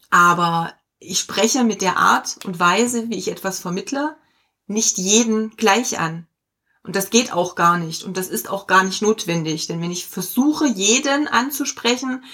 [0.09, 4.17] Aber ich spreche mit der Art und Weise, wie ich etwas vermittle,
[4.67, 6.27] nicht jeden gleich an.
[6.85, 8.03] Und das geht auch gar nicht.
[8.03, 9.67] Und das ist auch gar nicht notwendig.
[9.67, 12.25] Denn wenn ich versuche, jeden anzusprechen,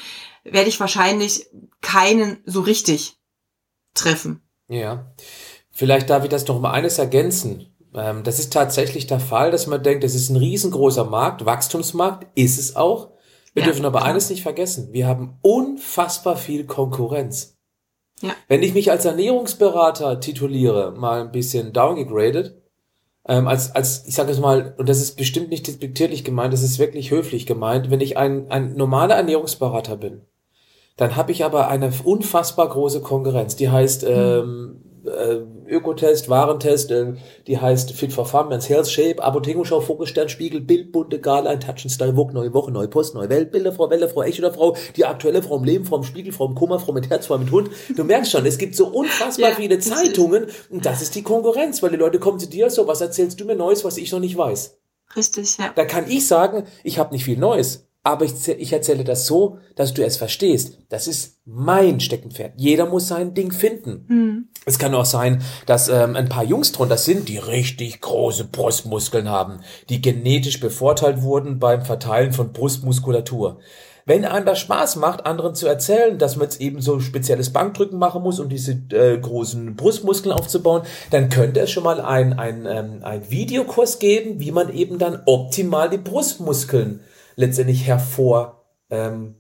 [0.45, 1.49] werde ich wahrscheinlich
[1.83, 3.19] keinen so richtig
[3.95, 4.43] treffen.
[4.69, 5.13] Ja.
[5.71, 7.75] Vielleicht darf ich das noch mal eines ergänzen.
[7.95, 12.27] Ähm, das ist tatsächlich der Fall, dass man denkt, es ist ein riesengroßer Markt, Wachstumsmarkt,
[12.35, 13.13] ist es auch.
[13.55, 14.11] Wir ja, dürfen aber klar.
[14.11, 14.93] eines nicht vergessen.
[14.93, 17.57] Wir haben unfassbar viel Konkurrenz.
[18.21, 18.35] Ja.
[18.49, 22.61] Wenn ich mich als Ernährungsberater tituliere, mal ein bisschen downgegradet,
[23.29, 26.63] ähm, als, als, ich sage es mal, und das ist bestimmt nicht despektierlich gemeint, das
[26.63, 30.23] ist wirklich höflich gemeint, wenn ich ein, ein normaler Ernährungsberater bin,
[30.97, 33.55] dann habe ich aber eine unfassbar große Konkurrenz.
[33.55, 34.13] Die heißt hm.
[34.13, 37.15] ähm, äh, Ökotest, Warentest, äh,
[37.47, 41.85] die heißt Fit for Men's Health Shape, Apothekenschau, Fokusstern, Spiegel, Bild, bunte Gala, ein Touch
[41.85, 44.53] and Style, Vogue, neue Woche, neue Post, neue Welt, Bilder, Frau Welle, Frau Echt oder
[44.53, 47.27] Frau, die aktuelle Frau im Leben, Frau im Spiegel, Frau im Kummer, Frau mit Herz,
[47.27, 47.71] Frau mit Hund.
[47.97, 51.83] Du merkst schon, es gibt so unfassbar ja, viele Zeitungen und das ist die Konkurrenz,
[51.83, 54.21] weil die Leute kommen zu dir so, was erzählst du mir Neues, was ich noch
[54.21, 54.79] nicht weiß?
[55.17, 55.73] Richtig, ja.
[55.75, 59.59] Da kann ich sagen, ich habe nicht viel Neues aber ich, ich erzähle das so,
[59.77, 60.79] dass du es verstehst.
[60.89, 62.53] Das ist mein Steckenpferd.
[62.57, 64.07] Jeder muss sein Ding finden.
[64.09, 64.49] Mhm.
[64.65, 69.29] Es kann auch sein, dass ähm, ein paar Jungs drunter sind, die richtig große Brustmuskeln
[69.29, 73.59] haben, die genetisch bevorteilt wurden beim Verteilen von Brustmuskulatur.
[74.09, 77.99] Wenn einem das Spaß macht, anderen zu erzählen, dass man jetzt eben so spezielles Bankdrücken
[77.99, 80.81] machen muss, um diese äh, großen Brustmuskeln aufzubauen,
[81.11, 85.21] dann könnte es schon mal ein, ein, ähm, ein Videokurs geben, wie man eben dann
[85.27, 87.01] optimal die Brustmuskeln
[87.39, 88.57] letztendlich hervorhebt,
[88.91, 89.37] ähm,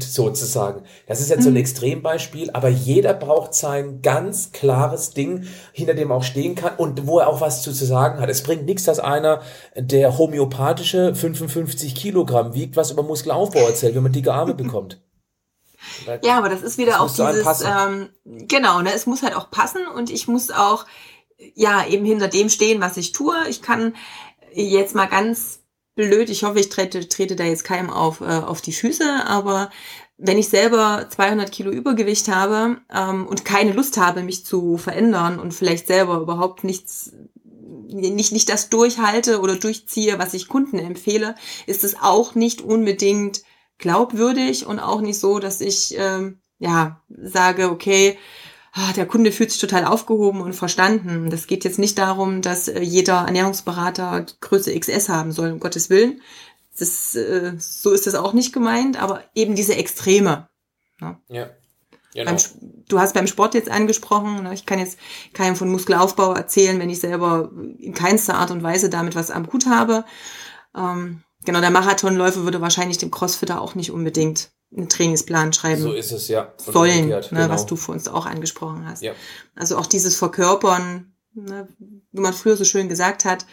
[0.00, 0.82] sozusagen.
[1.06, 1.60] Das ist jetzt so ein mhm.
[1.60, 7.06] Extrembeispiel, aber jeder braucht sein ganz klares Ding, hinter dem er auch stehen kann und
[7.06, 8.30] wo er auch was zu, zu sagen hat.
[8.30, 9.42] Es bringt nichts, dass einer,
[9.76, 15.00] der homöopathische 55 Kilogramm wiegt, was über Muskelaufbau erzählt, wenn man dicke Arme bekommt.
[16.22, 18.08] Ja, aber das ist wieder das auch dieses, ähm,
[18.46, 20.86] genau, ne, es muss halt auch passen und ich muss auch,
[21.54, 23.34] ja, eben hinter dem stehen, was ich tue.
[23.48, 23.94] Ich kann
[24.52, 25.60] jetzt mal ganz
[25.98, 26.30] blöd.
[26.30, 29.70] Ich hoffe, ich trete, trete da jetzt keinem auf, äh, auf die Füße, aber
[30.16, 35.38] wenn ich selber 200 Kilo Übergewicht habe ähm, und keine Lust habe, mich zu verändern
[35.38, 37.12] und vielleicht selber überhaupt nichts
[37.90, 41.34] nicht, nicht das durchhalte oder durchziehe, was ich Kunden empfehle,
[41.66, 43.42] ist es auch nicht unbedingt
[43.78, 48.18] glaubwürdig und auch nicht so, dass ich ähm, ja sage, okay,
[48.72, 51.30] Ah, der Kunde fühlt sich total aufgehoben und verstanden.
[51.30, 55.90] Das geht jetzt nicht darum, dass äh, jeder Ernährungsberater Größe XS haben soll, um Gottes
[55.90, 56.20] Willen.
[56.78, 60.48] Das, äh, so ist es auch nicht gemeint, aber eben diese Extreme.
[61.00, 61.18] Ne?
[61.28, 61.50] Ja.
[62.14, 62.32] Genau.
[62.32, 62.38] Beim,
[62.88, 64.54] du hast beim Sport jetzt angesprochen, ne?
[64.54, 64.98] ich kann jetzt
[65.34, 69.52] keinem von Muskelaufbau erzählen, wenn ich selber in keinster Art und Weise damit was am
[69.52, 70.04] Hut habe.
[70.74, 75.92] Ähm, genau, der Marathonläufer würde wahrscheinlich dem Crossfitter auch nicht unbedingt einen Trainingsplan schreiben so
[75.92, 76.52] ist es, ja.
[76.58, 77.48] sollen, ne, genau.
[77.48, 79.02] was du vor uns auch angesprochen hast.
[79.02, 79.12] Ja.
[79.54, 81.68] Also auch dieses Verkörpern, ne,
[82.12, 83.46] wie man früher so schön gesagt hat,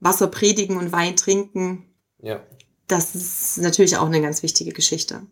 [0.00, 1.86] Wasser predigen und Wein trinken.
[2.22, 2.40] Ja.
[2.86, 5.26] Das ist natürlich auch eine ganz wichtige Geschichte.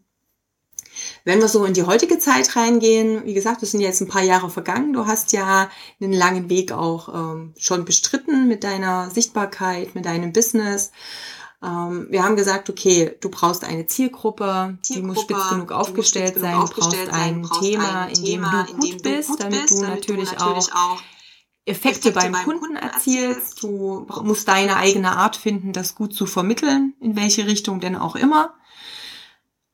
[1.24, 4.22] Wenn wir so in die heutige Zeit reingehen, wie gesagt, das sind jetzt ein paar
[4.22, 4.92] Jahre vergangen.
[4.92, 10.32] Du hast ja einen langen Weg auch ähm, schon bestritten mit deiner Sichtbarkeit, mit deinem
[10.32, 10.90] Business.
[11.62, 16.38] Ähm, wir haben gesagt, okay, du brauchst eine Zielgruppe, Zielgruppe die muss spitz genug aufgestellt
[16.38, 21.00] sein, du brauchst ein Thema, in dem du gut bist, damit du natürlich auch
[21.64, 23.62] Effekte beim Kunden erzielst.
[23.62, 28.16] Du musst deine eigene Art finden, das gut zu vermitteln, in welche Richtung denn auch
[28.16, 28.54] immer.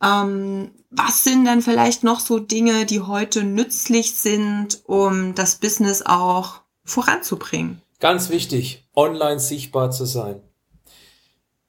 [0.02, 6.02] Ähm, was sind dann vielleicht noch so Dinge, die heute nützlich sind, um das Business
[6.02, 7.82] auch voranzubringen?
[7.98, 10.40] Ganz wichtig, online sichtbar zu sein.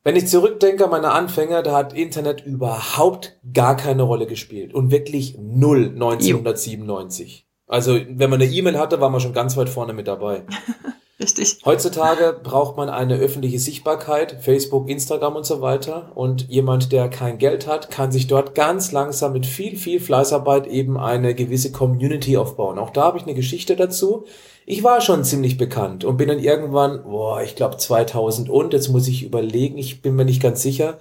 [0.10, 4.74] Wenn ich zurückdenke an meine Anfänger, da hat Internet überhaupt gar keine Rolle gespielt.
[4.74, 7.45] Und wirklich null 1997.
[7.67, 10.45] Also, wenn man eine E-Mail hatte, war man schon ganz weit vorne mit dabei.
[11.19, 11.60] Richtig.
[11.63, 16.12] Heutzutage braucht man eine öffentliche Sichtbarkeit, Facebook, Instagram und so weiter.
[16.15, 20.65] Und jemand, der kein Geld hat, kann sich dort ganz langsam mit viel, viel Fleißarbeit
[20.65, 22.80] eben eine gewisse Community aufbauen.
[22.80, 24.26] Auch da habe ich eine Geschichte dazu
[24.69, 28.89] ich war schon ziemlich bekannt und bin dann irgendwann, boah, ich glaube 2000 und, jetzt
[28.89, 30.99] muss ich überlegen, ich bin mir nicht ganz sicher.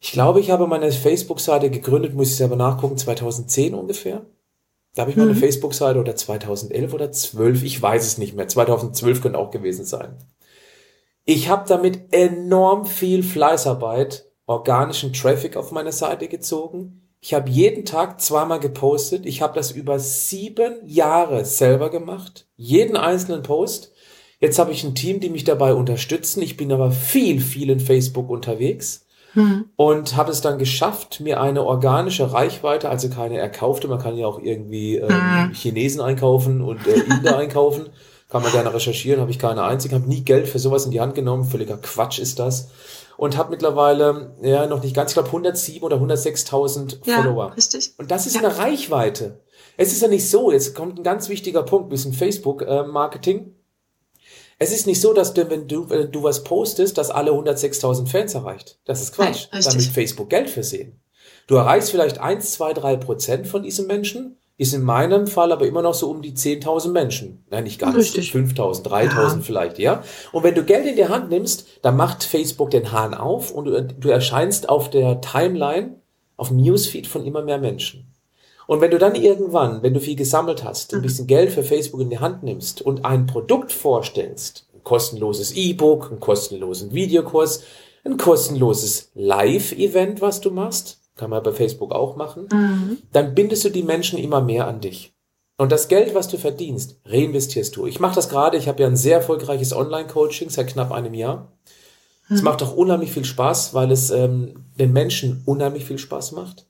[0.00, 4.26] Ich glaube, ich habe meine Facebook-Seite gegründet, muss ich selber nachgucken, 2010 ungefähr.
[4.96, 5.36] Da habe ich meine mhm.
[5.36, 8.48] Facebook-Seite oder 2011 oder 12, ich weiß es nicht mehr.
[8.48, 10.16] 2012 könnte auch gewesen sein.
[11.24, 17.05] Ich habe damit enorm viel Fleißarbeit, organischen Traffic auf meine Seite gezogen.
[17.26, 19.26] Ich habe jeden Tag zweimal gepostet.
[19.26, 22.46] Ich habe das über sieben Jahre selber gemacht.
[22.56, 23.90] Jeden einzelnen Post.
[24.38, 26.40] Jetzt habe ich ein Team, die mich dabei unterstützen.
[26.40, 29.64] Ich bin aber viel, viel in Facebook unterwegs hm.
[29.74, 34.28] und habe es dann geschafft, mir eine organische Reichweite, also keine erkaufte, man kann ja
[34.28, 35.52] auch irgendwie ähm, hm.
[35.52, 37.88] Chinesen einkaufen und äh, Inder einkaufen,
[38.28, 41.00] kann man gerne recherchieren, habe ich keine einzige, habe nie Geld für sowas in die
[41.00, 42.70] Hand genommen, völliger Quatsch ist das
[43.16, 47.56] und habe mittlerweile ja noch nicht ganz, ich glaube 107 oder 106.000 ja, Follower.
[47.56, 47.94] Richtig.
[47.98, 48.42] Und das ist ja.
[48.42, 49.40] eine Reichweite.
[49.76, 53.38] Es ist ja nicht so, jetzt kommt ein ganz wichtiger Punkt, bisschen Facebook-Marketing.
[53.38, 53.50] Äh,
[54.58, 58.06] es ist nicht so, dass du, wenn du, wenn du was postest, dass alle 106.000
[58.08, 58.78] Fans erreicht.
[58.86, 59.48] Das ist Quatsch.
[59.52, 61.00] Nein, Damit Facebook Geld versehen.
[61.46, 65.66] Du erreichst vielleicht 1, 2, 3 Prozent von diesen Menschen, ist in meinem Fall aber
[65.66, 67.44] immer noch so um die 10.000 Menschen.
[67.50, 67.96] Nein, nicht ganz.
[67.96, 68.32] Richtig.
[68.32, 69.38] 5.000, 3.000 ja.
[69.42, 70.02] vielleicht, ja.
[70.32, 73.66] Und wenn du Geld in die Hand nimmst, dann macht Facebook den Hahn auf und
[73.66, 76.00] du, du erscheinst auf der Timeline,
[76.36, 78.12] auf dem Newsfeed von immer mehr Menschen.
[78.66, 81.02] Und wenn du dann irgendwann, wenn du viel gesammelt hast, ein mhm.
[81.02, 86.10] bisschen Geld für Facebook in die Hand nimmst und ein Produkt vorstellst, ein kostenloses E-Book,
[86.10, 87.62] einen kostenlosen Videokurs,
[88.04, 92.98] ein kostenloses Live-Event, was du machst, kann man bei Facebook auch machen, mhm.
[93.12, 95.14] dann bindest du die Menschen immer mehr an dich.
[95.58, 97.86] Und das Geld, was du verdienst, reinvestierst du.
[97.86, 101.52] Ich mache das gerade, ich habe ja ein sehr erfolgreiches Online-Coaching seit knapp einem Jahr.
[102.28, 102.44] Es mhm.
[102.44, 106.66] macht auch unheimlich viel Spaß, weil es ähm, den Menschen unheimlich viel Spaß macht.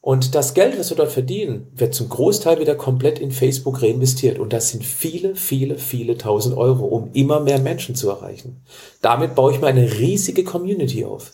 [0.00, 4.38] Und das Geld, was wir dort verdienen, wird zum Großteil wieder komplett in Facebook reinvestiert.
[4.38, 8.60] Und das sind viele, viele, viele tausend Euro, um immer mehr Menschen zu erreichen.
[9.00, 11.32] Damit baue ich mir eine riesige Community auf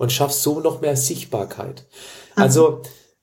[0.00, 1.86] und schaffe so noch mehr Sichtbarkeit.
[2.34, 2.80] Also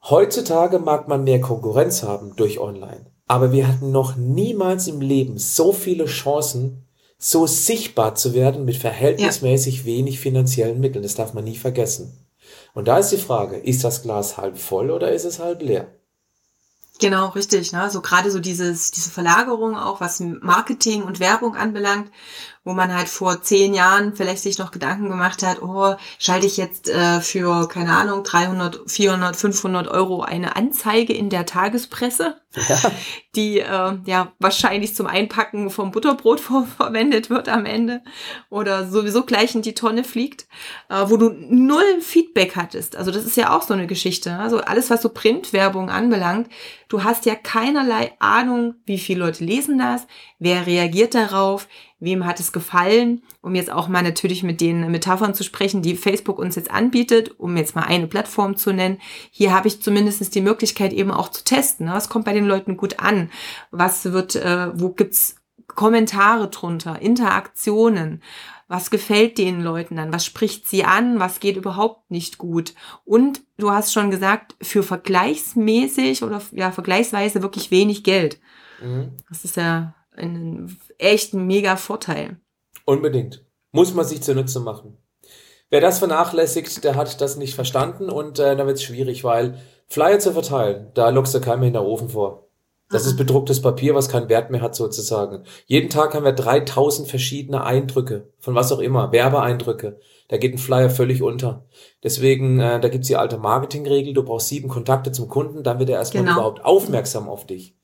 [0.07, 3.07] heutzutage mag man mehr Konkurrenz haben durch Online.
[3.25, 6.87] Aber wir hatten noch niemals im Leben so viele Chancen,
[7.17, 9.85] so sichtbar zu werden mit verhältnismäßig ja.
[9.85, 11.01] wenig finanziellen Mitteln.
[11.01, 12.27] Das darf man nie vergessen.
[12.75, 15.87] Und da ist die Frage, ist das Glas halb voll oder ist es halb leer?
[16.99, 17.71] Genau, richtig.
[17.73, 17.89] Ne?
[17.89, 22.11] So gerade so dieses, diese Verlagerung auch, was Marketing und Werbung anbelangt,
[22.67, 26.57] wo man halt vor zehn Jahren vielleicht sich noch Gedanken gemacht hat, oh, schalte ich
[26.57, 32.35] jetzt äh, für, keine Ahnung, 300, 400, 500 Euro eine Anzeige in der Tagespresse,
[32.67, 32.91] ja.
[33.37, 38.01] die äh, ja wahrscheinlich zum Einpacken vom Butterbrot ver verwendet wird am Ende
[38.49, 40.45] oder sowieso gleich in die Tonne fliegt,
[40.89, 42.97] äh, wo du null Feedback hattest.
[42.97, 44.37] Also das ist ja auch so eine Geschichte.
[44.37, 46.49] Also alles, was so Printwerbung anbelangt,
[46.89, 50.05] du hast ja keinerlei Ahnung, wie viele Leute lesen das,
[50.39, 55.33] wer reagiert darauf, wem hat es gefallen, um jetzt auch mal natürlich mit den Metaphern
[55.33, 58.99] zu sprechen, die Facebook uns jetzt anbietet, um jetzt mal eine Plattform zu nennen.
[59.31, 61.87] Hier habe ich zumindest die Möglichkeit eben auch zu testen.
[61.87, 61.93] Ne?
[61.93, 63.31] Was kommt bei den Leuten gut an?
[63.71, 68.21] Was wird, äh, wo gibt's Kommentare drunter, Interaktionen?
[68.67, 70.11] Was gefällt den Leuten dann?
[70.11, 71.19] Was spricht sie an?
[71.19, 72.73] Was geht überhaupt nicht gut?
[73.05, 78.39] Und du hast schon gesagt, für vergleichsmäßig oder ja, vergleichsweise wirklich wenig Geld.
[78.81, 79.13] Mhm.
[79.29, 82.37] Das ist ja ein echt mega Vorteil.
[82.85, 83.45] Unbedingt.
[83.71, 84.97] Muss man sich zunutze machen.
[85.69, 89.59] Wer das vernachlässigt, der hat das nicht verstanden und äh, dann wird es schwierig, weil
[89.87, 92.47] Flyer zu verteilen, da lockst du keinen mehr in der Ofen vor.
[92.89, 95.43] Das ist bedrucktes Papier, was keinen Wert mehr hat sozusagen.
[95.65, 99.99] Jeden Tag haben wir 3000 verschiedene Eindrücke, von was auch immer, Werbeeindrücke.
[100.29, 101.65] Da geht ein Flyer völlig unter.
[102.01, 105.89] Deswegen, äh, da gibt's die alte Marketingregel, du brauchst sieben Kontakte zum Kunden, dann wird
[105.89, 106.35] er erstmal genau.
[106.35, 107.75] überhaupt aufmerksam auf dich.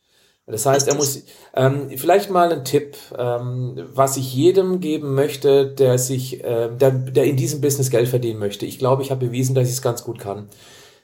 [0.45, 1.23] Das heißt, er muss
[1.55, 6.91] ähm, vielleicht mal ein Tipp, ähm, was ich jedem geben möchte, der sich, äh, der,
[6.91, 8.65] der in diesem Business Geld verdienen möchte.
[8.65, 10.49] Ich glaube, ich habe bewiesen, dass ich es ganz gut kann.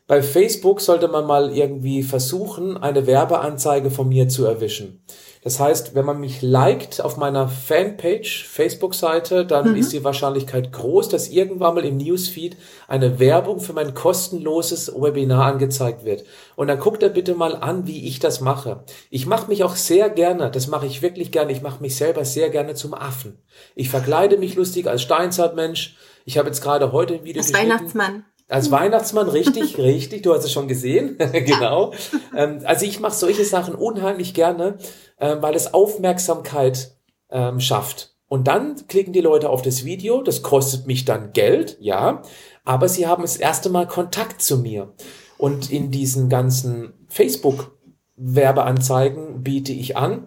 [0.08, 5.02] Bei Facebook sollte man mal irgendwie versuchen, eine Werbeanzeige von mir zu erwischen.
[5.42, 9.76] Das heißt, wenn man mich liked auf meiner Fanpage, Facebook-Seite, dann mhm.
[9.78, 12.58] ist die Wahrscheinlichkeit groß, dass irgendwann mal im Newsfeed
[12.90, 16.26] eine Werbung für mein kostenloses Webinar angezeigt wird.
[16.58, 18.84] Und dann guckt er bitte mal an, wie ich das mache.
[19.10, 22.26] Ich mache mich auch sehr gerne, das mache ich wirklich gerne, ich mache mich selber
[22.26, 23.40] sehr gerne zum Affen.
[23.76, 25.96] Ich verkleide mich lustig als Steinzeitmensch.
[26.26, 28.26] Ich habe jetzt gerade heute ein Video Als Weihnachtsmann.
[28.50, 31.94] Als Weihnachtsmann, richtig, richtig, du hast es schon gesehen, genau.
[32.36, 34.78] Ähm, also ich mache solche Sachen unheimlich gerne,
[35.20, 36.96] ähm, weil es Aufmerksamkeit
[37.30, 38.16] ähm, schafft.
[38.28, 42.24] Und dann klicken die Leute auf das Video, das kostet mich dann Geld, ja,
[42.66, 44.94] aber sie haben das erste Mal Kontakt zu mir.
[45.38, 50.26] Und in diesen ganzen Facebook-Werbeanzeigen biete ich an,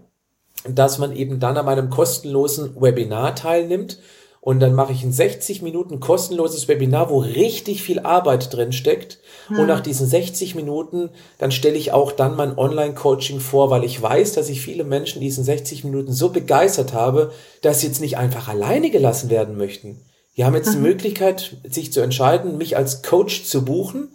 [0.69, 3.99] dass man eben dann an meinem kostenlosen Webinar teilnimmt
[4.45, 9.21] und dann mache ich ein 60 Minuten kostenloses Webinar, wo richtig viel Arbeit drin steckt.
[9.47, 9.61] Hm.
[9.61, 14.03] Und nach diesen 60 Minuten, dann stelle ich auch dann mein Online-Coaching vor, weil ich
[14.03, 18.19] weiß, dass ich viele Menschen diesen 60 Minuten so begeistert habe, dass sie jetzt nicht
[18.19, 20.01] einfach alleine gelassen werden möchten.
[20.37, 20.73] Die haben jetzt mhm.
[20.73, 24.09] die Möglichkeit, sich zu entscheiden, mich als Coach zu buchen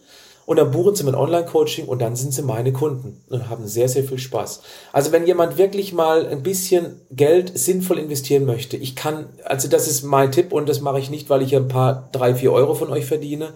[0.48, 3.90] und dann buchen sie mein Online-Coaching und dann sind sie meine Kunden und haben sehr,
[3.90, 4.62] sehr viel Spaß.
[4.94, 9.90] Also wenn jemand wirklich mal ein bisschen Geld sinnvoll investieren möchte, ich kann, also das
[9.90, 12.76] ist mein Tipp und das mache ich nicht, weil ich ein paar, drei, vier Euro
[12.76, 13.50] von euch verdiene,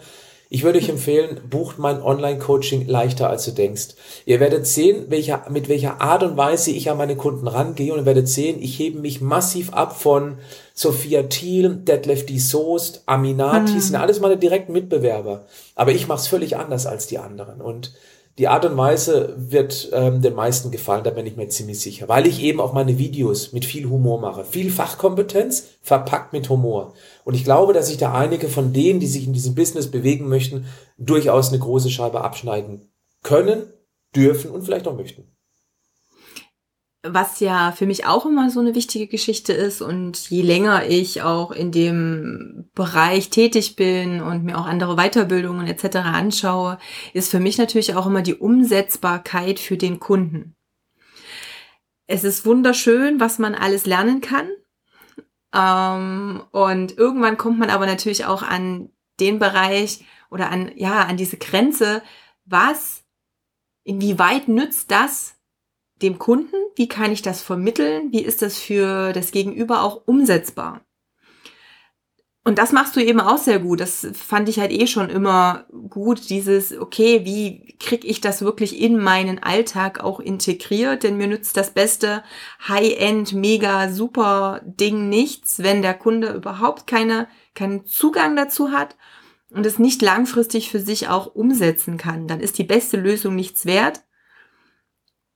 [0.53, 3.95] ich würde euch empfehlen, bucht mein Online-Coaching leichter als du denkst.
[4.25, 7.99] Ihr werdet sehen, welcher, mit welcher Art und Weise ich an meine Kunden rangehe und
[7.99, 10.39] ihr werdet sehen, ich hebe mich massiv ab von
[10.73, 12.37] Sophia Thiel, Detlef D.
[12.37, 13.79] Soest, Aminati, mhm.
[13.79, 15.45] sind alles meine direkten Mitbewerber.
[15.75, 17.61] Aber ich mache es völlig anders als die anderen.
[17.61, 17.93] Und
[18.41, 22.10] die Art und Weise wird ähm, den meisten gefallen, da bin ich mir ziemlich sicher,
[22.10, 24.45] weil ich eben auch meine Videos mit viel Humor mache.
[24.45, 26.95] Viel Fachkompetenz verpackt mit Humor.
[27.23, 30.27] Und ich glaube, dass sich da einige von denen, die sich in diesem Business bewegen
[30.27, 30.65] möchten,
[30.97, 32.89] durchaus eine große Scheibe abschneiden
[33.21, 33.62] können,
[34.15, 35.27] dürfen und vielleicht auch möchten
[37.03, 41.23] was ja für mich auch immer so eine wichtige Geschichte ist und je länger ich
[41.23, 45.97] auch in dem Bereich tätig bin und mir auch andere Weiterbildungen etc.
[45.97, 46.77] anschaue,
[47.13, 50.55] ist für mich natürlich auch immer die Umsetzbarkeit für den Kunden.
[52.05, 54.49] Es ist wunderschön, was man alles lernen kann.
[55.53, 61.17] Ähm, und irgendwann kommt man aber natürlich auch an den Bereich oder an, ja, an
[61.17, 62.03] diese Grenze,
[62.45, 63.03] was,
[63.83, 65.40] inwieweit nützt das
[66.01, 66.55] dem Kunden?
[66.75, 68.11] Wie kann ich das vermitteln?
[68.11, 70.81] Wie ist das für das Gegenüber auch umsetzbar?
[72.43, 73.81] Und das machst du eben auch sehr gut.
[73.81, 78.81] Das fand ich halt eh schon immer gut, dieses, okay, wie krieg ich das wirklich
[78.81, 81.03] in meinen Alltag auch integriert?
[81.03, 82.23] Denn mir nützt das beste
[82.67, 88.97] High-End, mega super Ding nichts, wenn der Kunde überhaupt keine, keinen Zugang dazu hat
[89.51, 92.27] und es nicht langfristig für sich auch umsetzen kann.
[92.27, 94.01] Dann ist die beste Lösung nichts wert.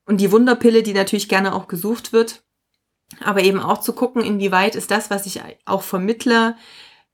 [0.06, 2.44] Und die Wunderpille, die natürlich gerne auch gesucht wird,
[3.24, 6.56] aber eben auch zu gucken, inwieweit ist das, was ich auch vermittle,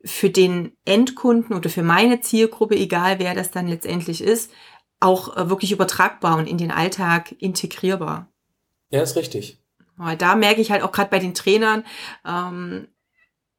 [0.03, 4.51] für den Endkunden oder für meine Zielgruppe, egal wer das dann letztendlich ist,
[4.99, 8.27] auch äh, wirklich übertragbar und in den Alltag integrierbar.
[8.89, 9.59] Ja, ist richtig.
[10.17, 11.85] Da merke ich halt auch gerade bei den Trainern,
[12.25, 12.87] ähm,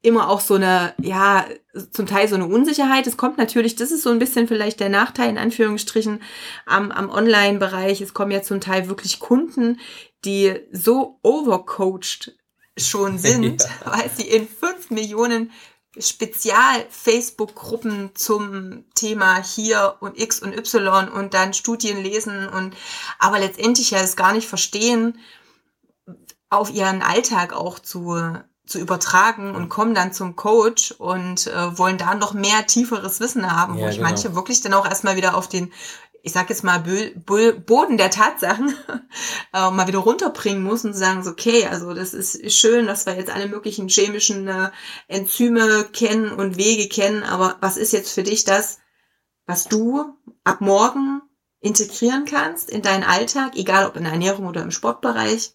[0.03, 1.45] immer auch so eine, ja,
[1.91, 3.07] zum Teil so eine Unsicherheit.
[3.07, 6.21] Es kommt natürlich, das ist so ein bisschen vielleicht der Nachteil in Anführungsstrichen
[6.65, 8.01] am, am Online-Bereich.
[8.01, 9.79] Es kommen ja zum Teil wirklich Kunden,
[10.25, 12.37] die so overcoached
[12.77, 13.69] schon sind, ja.
[13.85, 15.51] weil sie in fünf Millionen
[15.97, 22.75] Spezial-Facebook-Gruppen zum Thema hier und X und Y und dann Studien lesen und
[23.19, 25.19] aber letztendlich ja es gar nicht verstehen,
[26.49, 28.17] auf ihren Alltag auch zu
[28.65, 33.51] zu übertragen und kommen dann zum Coach und äh, wollen da noch mehr tieferes Wissen
[33.51, 34.07] haben, ja, wo ich genau.
[34.07, 35.73] manche wirklich dann auch erstmal wieder auf den,
[36.21, 38.73] ich sag jetzt mal, Boden der Tatsachen
[39.53, 43.15] äh, mal wieder runterbringen muss und sagen so, okay, also das ist schön, dass wir
[43.15, 44.71] jetzt alle möglichen chemischen äh,
[45.07, 48.79] Enzyme kennen und Wege kennen, aber was ist jetzt für dich das,
[49.45, 51.21] was du ab morgen
[51.59, 55.53] integrieren kannst in deinen Alltag, egal ob in der Ernährung oder im Sportbereich,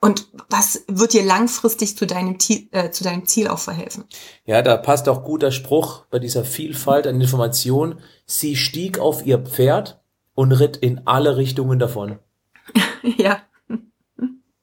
[0.00, 2.38] und was wird dir langfristig zu deinem,
[2.72, 4.04] äh, zu deinem Ziel auch verhelfen?
[4.46, 8.00] Ja, da passt auch guter Spruch bei dieser Vielfalt an Informationen.
[8.24, 10.00] Sie stieg auf ihr Pferd
[10.34, 12.18] und ritt in alle Richtungen davon.
[13.18, 13.42] ja.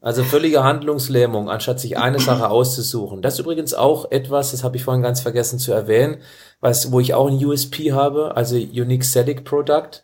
[0.01, 3.21] Also völlige Handlungslähmung, anstatt sich eine Sache auszusuchen.
[3.21, 6.17] Das ist übrigens auch etwas, das habe ich vorhin ganz vergessen zu erwähnen,
[6.61, 10.03] was, wo ich auch ein USP habe, also Unique Select Product.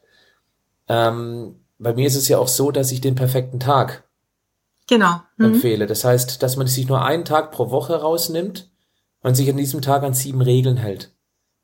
[0.89, 4.02] Ähm, bei mir ist es ja auch so, dass ich den perfekten Tag
[4.93, 5.21] genau.
[5.37, 5.45] Mhm.
[5.45, 5.87] empfehle.
[5.87, 8.69] Das heißt, dass man sich nur einen Tag pro Woche rausnimmt
[9.21, 11.11] und sich an diesem Tag an sieben Regeln hält.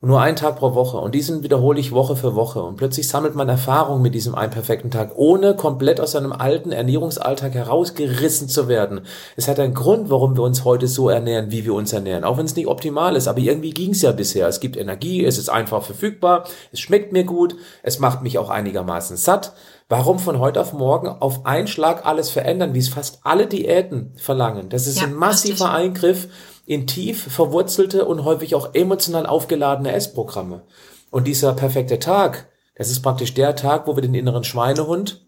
[0.02, 0.96] Und nur einen Tag pro Woche.
[0.96, 2.62] Und diesen wiederhole ich Woche für Woche.
[2.62, 6.72] Und plötzlich sammelt man Erfahrung mit diesem einen perfekten Tag, ohne komplett aus seinem alten
[6.72, 9.02] Ernährungsalltag herausgerissen zu werden.
[9.36, 12.24] Es hat einen Grund, warum wir uns heute so ernähren, wie wir uns ernähren.
[12.24, 14.48] Auch wenn es nicht optimal ist, aber irgendwie ging es ja bisher.
[14.48, 18.48] Es gibt Energie, es ist einfach verfügbar, es schmeckt mir gut, es macht mich auch
[18.48, 19.52] einigermaßen satt.
[19.90, 24.12] Warum von heute auf morgen auf einen Schlag alles verändern, wie es fast alle Diäten
[24.14, 24.68] verlangen?
[24.68, 25.80] Das ist ja, ein massiver richtig.
[25.80, 26.28] Eingriff
[26.64, 30.62] in tief verwurzelte und häufig auch emotional aufgeladene Essprogramme.
[31.10, 35.26] Und dieser perfekte Tag, das ist praktisch der Tag, wo wir den inneren Schweinehund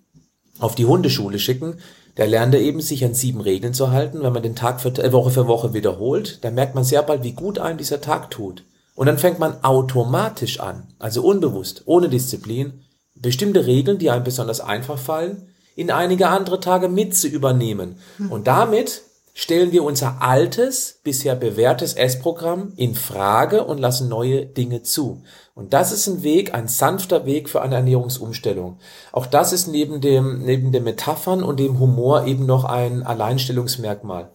[0.61, 1.79] auf die Hundeschule schicken.
[2.17, 4.23] Der lernt er eben, sich an sieben Regeln zu halten.
[4.23, 7.25] Wenn man den Tag für, äh, Woche für Woche wiederholt, dann merkt man sehr bald,
[7.25, 8.63] wie gut einem dieser Tag tut.
[8.95, 12.85] Und dann fängt man automatisch an, also unbewusst, ohne Disziplin,
[13.23, 17.97] bestimmte Regeln, die einem besonders einfach fallen, in einige andere Tage mit zu übernehmen.
[18.29, 19.03] Und damit
[19.35, 25.23] stellen wir unser altes, bisher bewährtes Essprogramm in Frage und lassen neue Dinge zu.
[25.55, 28.79] Und das ist ein Weg, ein sanfter Weg für eine Ernährungsumstellung.
[29.11, 34.31] Auch das ist neben dem, neben den Metaphern und dem Humor eben noch ein Alleinstellungsmerkmal.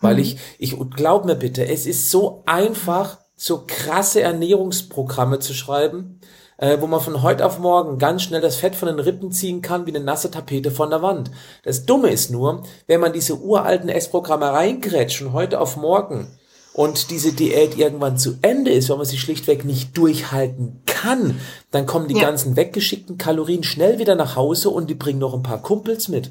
[0.00, 0.20] Weil mhm.
[0.20, 6.20] ich, ich glaub mir bitte, es ist so einfach, so krasse Ernährungsprogramme zu schreiben,
[6.60, 9.62] äh, wo man von heute auf morgen ganz schnell das Fett von den Rippen ziehen
[9.62, 11.30] kann wie eine nasse Tapete von der Wand.
[11.62, 16.28] Das Dumme ist nur, wenn man diese uralten Essprogramme reingrätscht von heute auf morgen
[16.74, 21.40] und diese Diät irgendwann zu Ende ist, weil man sie schlichtweg nicht durchhalten kann,
[21.70, 22.20] dann kommen die ja.
[22.20, 26.30] ganzen weggeschickten Kalorien schnell wieder nach Hause und die bringen noch ein paar Kumpels mit.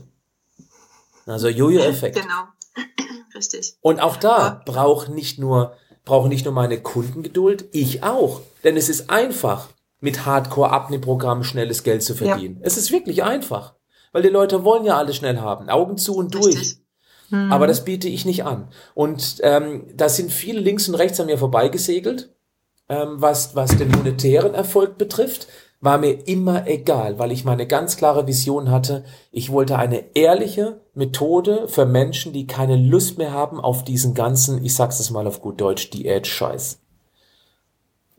[1.26, 2.18] Also Jojo-Effekt.
[2.22, 2.44] Genau.
[3.36, 3.78] Richtig.
[3.82, 5.74] Und auch da braucht nicht nur
[6.06, 8.42] brauchen nicht nur meine Kunden Geduld, ich auch.
[8.64, 9.70] Denn es ist einfach
[10.00, 12.58] mit Hardcore-Abnehmprogrammen schnelles Geld zu verdienen.
[12.58, 12.62] Ja.
[12.64, 13.76] Es ist wirklich einfach,
[14.12, 16.56] weil die Leute wollen ja alles schnell haben, Augen zu und Richtig.
[16.56, 16.78] durch.
[17.30, 17.52] Mhm.
[17.52, 18.70] Aber das biete ich nicht an.
[18.96, 22.34] Und ähm, da sind viele links und rechts an mir vorbeigesegelt,
[22.88, 25.48] ähm, was, was den monetären Erfolg betrifft
[25.82, 29.06] war mir immer egal, weil ich meine ganz klare Vision hatte.
[29.32, 34.64] Ich wollte eine ehrliche Methode für Menschen, die keine Lust mehr haben auf diesen ganzen,
[34.64, 36.82] ich sag's es mal auf gut Deutsch, Diät-Scheiß.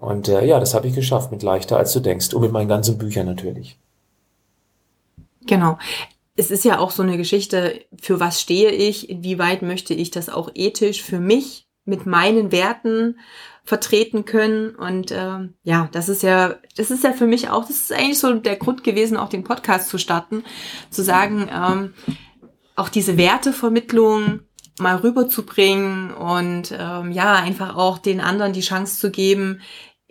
[0.00, 2.68] Und äh, ja, das habe ich geschafft mit leichter als du denkst und mit meinen
[2.68, 3.78] ganzen Büchern natürlich.
[5.46, 5.78] Genau.
[6.36, 10.30] Es ist ja auch so eine Geschichte, für was stehe ich, inwieweit möchte ich das
[10.30, 13.18] auch ethisch für mich mit meinen Werten
[13.64, 14.74] vertreten können.
[14.74, 18.18] Und äh, ja, das ist ja, das ist ja für mich auch, das ist eigentlich
[18.18, 20.44] so der Grund gewesen, auch den Podcast zu starten,
[20.88, 21.92] zu sagen, ähm,
[22.74, 24.40] auch diese Wertevermittlung
[24.78, 29.60] mal rüberzubringen und ähm, ja, einfach auch den anderen die Chance zu geben,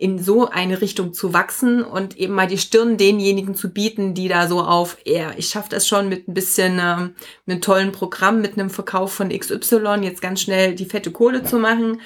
[0.00, 4.28] in so eine Richtung zu wachsen und eben mal die Stirn denjenigen zu bieten, die
[4.28, 7.14] da so auf, ja, ich schaffe das schon mit ein bisschen ähm,
[7.46, 11.58] einem tollen Programm, mit einem Verkauf von XY, jetzt ganz schnell die fette Kohle zu
[11.58, 12.00] machen.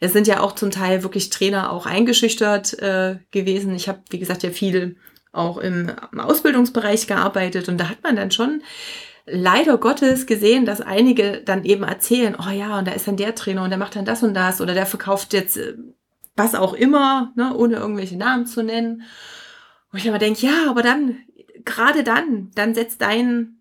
[0.00, 3.76] Es sind ja auch zum Teil wirklich Trainer auch eingeschüchtert äh, gewesen.
[3.76, 4.96] Ich habe, wie gesagt, ja viel
[5.30, 8.62] auch im, im Ausbildungsbereich gearbeitet und da hat man dann schon
[9.24, 13.36] leider Gottes gesehen, dass einige dann eben erzählen, oh ja, und da ist dann der
[13.36, 15.74] Trainer und der macht dann das und das oder der verkauft jetzt äh,
[16.36, 19.02] was auch immer, ne, ohne irgendwelche Namen zu nennen.
[19.90, 21.18] Und ich immer denke, ja, aber dann,
[21.64, 23.60] gerade dann, dann setz dein,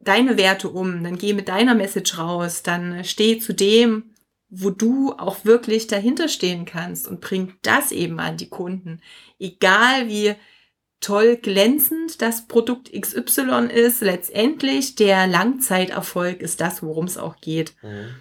[0.00, 4.14] deine Werte um, dann geh mit deiner Message raus, dann steh zu dem,
[4.48, 9.00] wo du auch wirklich dahinter stehen kannst und bring das eben an die Kunden.
[9.38, 10.34] Egal wie
[11.00, 17.74] toll glänzend das Produkt XY ist, letztendlich der Langzeiterfolg ist das, worum es auch geht.
[17.82, 18.14] Mhm.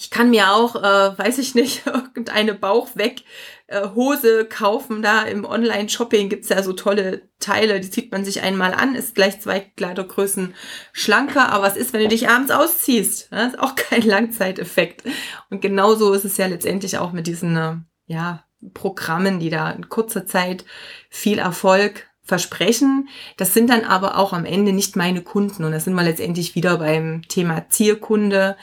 [0.00, 3.24] Ich kann mir auch, äh, weiß ich nicht, irgendeine Bauchweg
[3.66, 5.02] äh, kaufen.
[5.02, 9.16] Da im Online-Shopping gibt's ja so tolle Teile, die zieht man sich einmal an, ist
[9.16, 10.54] gleich zwei Kleidergrößen
[10.92, 11.48] schlanker.
[11.48, 13.32] Aber was ist, wenn du dich abends ausziehst?
[13.32, 15.02] Das ist auch kein Langzeiteffekt.
[15.50, 17.74] Und genauso ist es ja letztendlich auch mit diesen äh,
[18.06, 18.44] ja,
[18.74, 20.64] Programmen, die da in kurzer Zeit
[21.10, 23.08] viel Erfolg versprechen.
[23.36, 25.64] Das sind dann aber auch am Ende nicht meine Kunden.
[25.64, 28.56] Und da sind wir letztendlich wieder beim Thema Zielkunde.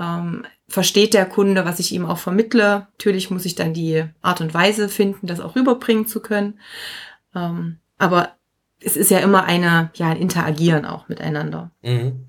[0.00, 2.88] Ähm, versteht der Kunde, was ich ihm auch vermittle.
[2.92, 6.58] Natürlich muss ich dann die Art und Weise finden, das auch rüberbringen zu können.
[7.34, 8.36] Ähm, aber
[8.80, 11.72] es ist ja immer eine, ja, ein Interagieren auch miteinander.
[11.82, 12.26] Mhm.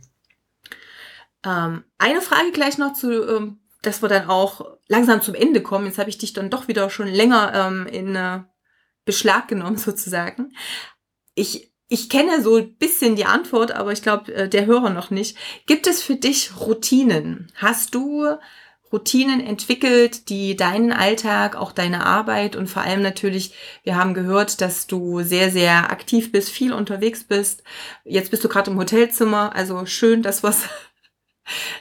[1.45, 5.85] Ähm, eine Frage gleich noch zu, ähm, dass wir dann auch langsam zum Ende kommen.
[5.85, 8.41] Jetzt habe ich dich dann doch wieder schon länger ähm, in äh,
[9.05, 10.53] Beschlag genommen sozusagen.
[11.33, 15.11] Ich ich kenne so ein bisschen die Antwort, aber ich glaube, äh, der Hörer noch
[15.11, 15.37] nicht.
[15.65, 17.51] Gibt es für dich Routinen?
[17.55, 18.25] Hast du
[18.93, 24.61] Routinen entwickelt, die deinen Alltag, auch deine Arbeit und vor allem natürlich, wir haben gehört,
[24.61, 27.63] dass du sehr, sehr aktiv bist, viel unterwegs bist.
[28.05, 30.69] Jetzt bist du gerade im Hotelzimmer, also schön, dass was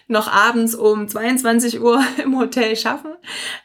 [0.08, 3.12] noch abends um 22 Uhr im Hotel schaffen.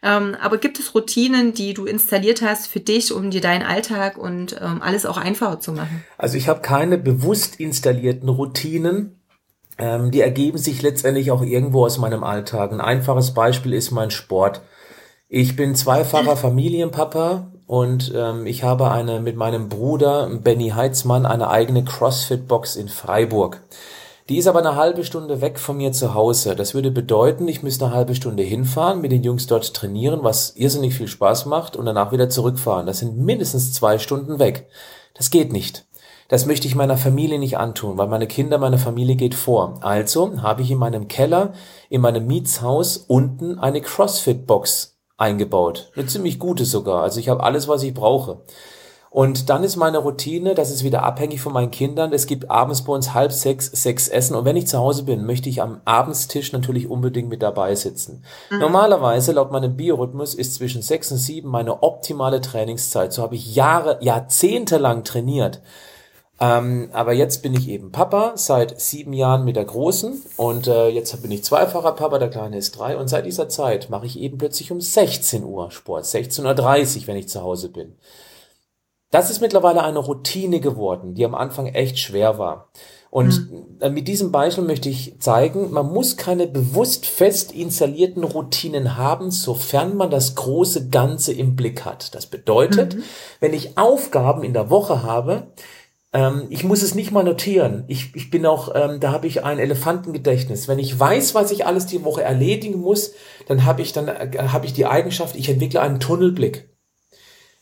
[0.03, 4.17] Ähm, aber gibt es Routinen, die du installiert hast für dich, um dir deinen Alltag
[4.17, 6.03] und ähm, alles auch einfacher zu machen?
[6.17, 9.13] Also ich habe keine bewusst installierten Routinen.
[9.79, 12.71] Ähm, die ergeben sich letztendlich auch irgendwo aus meinem Alltag.
[12.71, 14.61] Ein einfaches Beispiel ist mein Sport.
[15.29, 21.49] Ich bin zweifacher Familienpapa und ähm, ich habe eine mit meinem Bruder Benny Heitzmann eine
[21.49, 23.61] eigene CrossFit-Box in Freiburg.
[24.29, 26.55] Die ist aber eine halbe Stunde weg von mir zu Hause.
[26.55, 30.55] Das würde bedeuten, ich müsste eine halbe Stunde hinfahren, mit den Jungs dort trainieren, was
[30.57, 32.85] irrsinnig viel Spaß macht und danach wieder zurückfahren.
[32.85, 34.67] Das sind mindestens zwei Stunden weg.
[35.13, 35.85] Das geht nicht.
[36.27, 39.79] Das möchte ich meiner Familie nicht antun, weil meine Kinder, meine Familie geht vor.
[39.81, 41.53] Also habe ich in meinem Keller,
[41.89, 45.89] in meinem Mietshaus unten eine CrossFit-Box eingebaut.
[45.95, 47.01] Eine ziemlich gute sogar.
[47.01, 48.41] Also ich habe alles, was ich brauche.
[49.17, 52.13] Und dann ist meine Routine, das ist wieder abhängig von meinen Kindern.
[52.13, 54.35] Es gibt abends bei uns halb sechs, sechs Essen.
[54.35, 58.23] Und wenn ich zu Hause bin, möchte ich am Abendstisch natürlich unbedingt mit dabei sitzen.
[58.51, 58.59] Mhm.
[58.59, 63.11] Normalerweise, laut meinem Biorhythmus, ist zwischen sechs und sieben meine optimale Trainingszeit.
[63.11, 65.61] So habe ich Jahre, Jahrzehnte lang trainiert.
[66.39, 70.89] Ähm, aber jetzt bin ich eben Papa, seit sieben Jahren mit der Großen und äh,
[70.89, 74.19] jetzt bin ich zweifacher Papa, der Kleine ist drei und seit dieser Zeit mache ich
[74.19, 76.45] eben plötzlich um 16 Uhr Sport, 16.30
[77.01, 77.95] Uhr, wenn ich zu Hause bin.
[79.11, 82.69] Das ist mittlerweile eine Routine geworden, die am Anfang echt schwer war.
[83.09, 83.49] Und
[83.79, 83.93] mhm.
[83.93, 89.95] mit diesem Beispiel möchte ich zeigen, man muss keine bewusst fest installierten Routinen haben, sofern
[89.95, 92.13] man das große Ganze im Blick hat.
[92.15, 93.03] Das bedeutet, mhm.
[93.39, 95.47] wenn ich Aufgaben in der Woche habe,
[96.11, 97.85] ähm, ich muss es nicht mal notieren.
[97.87, 100.67] Ich, ich bin auch, ähm, da habe ich ein Elefantengedächtnis.
[100.67, 103.13] Wenn ich weiß, was ich alles die Woche erledigen muss,
[103.47, 106.69] dann habe ich dann äh, habe ich die Eigenschaft, ich entwickle einen Tunnelblick.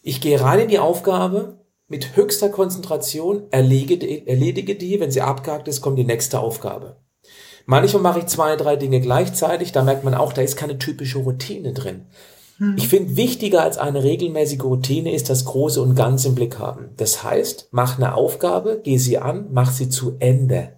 [0.08, 5.68] Ich gehe rein in die Aufgabe mit höchster Konzentration, erledige, erledige die, wenn sie abgehakt
[5.68, 6.98] ist, kommt die nächste Aufgabe.
[7.66, 11.18] Manchmal mache ich zwei, drei Dinge gleichzeitig, da merkt man auch, da ist keine typische
[11.18, 12.06] Routine drin.
[12.60, 12.76] Mhm.
[12.78, 16.92] Ich finde, wichtiger als eine regelmäßige Routine ist das Große und Ganze im Blick haben.
[16.98, 20.74] Das heißt, mach eine Aufgabe, geh sie an, mach sie zu Ende.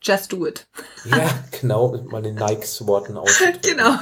[0.00, 0.66] Just do it.
[1.04, 1.28] ja,
[1.60, 3.42] genau, mit meinen Nikes-Worten aus.
[3.60, 3.94] genau.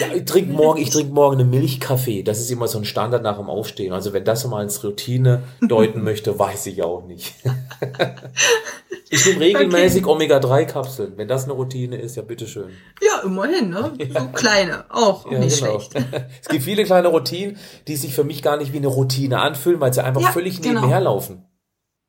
[0.00, 2.22] Ja, ich trinke morgen, ich trinke morgen einen Milchkaffee.
[2.22, 3.92] Das ist immer so ein Standard nach dem Aufstehen.
[3.92, 7.34] Also wenn das mal ins Routine deuten möchte, weiß ich auch nicht.
[9.10, 10.12] ich nehme regelmäßig okay.
[10.12, 11.14] Omega-3-Kapseln.
[11.16, 12.70] Wenn das eine Routine ist, ja bitteschön.
[13.02, 13.92] Ja, immerhin, ne?
[13.98, 14.22] Ja.
[14.22, 15.80] So kleine, auch ja, nicht genau.
[15.80, 16.06] schlecht.
[16.42, 19.80] es gibt viele kleine Routinen, die sich für mich gar nicht wie eine Routine anfühlen,
[19.80, 20.80] weil sie einfach ja, völlig genau.
[20.80, 21.44] nebenher laufen.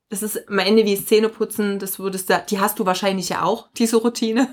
[0.09, 3.69] Das ist am Ende wie Zähneputzen, das würdest du, die hast du wahrscheinlich ja auch,
[3.77, 4.47] diese Routine.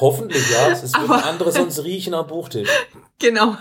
[0.00, 0.68] Hoffentlich, ja.
[0.68, 2.68] Es würden andere sonst riechen am Buchtisch.
[3.20, 3.56] Genau.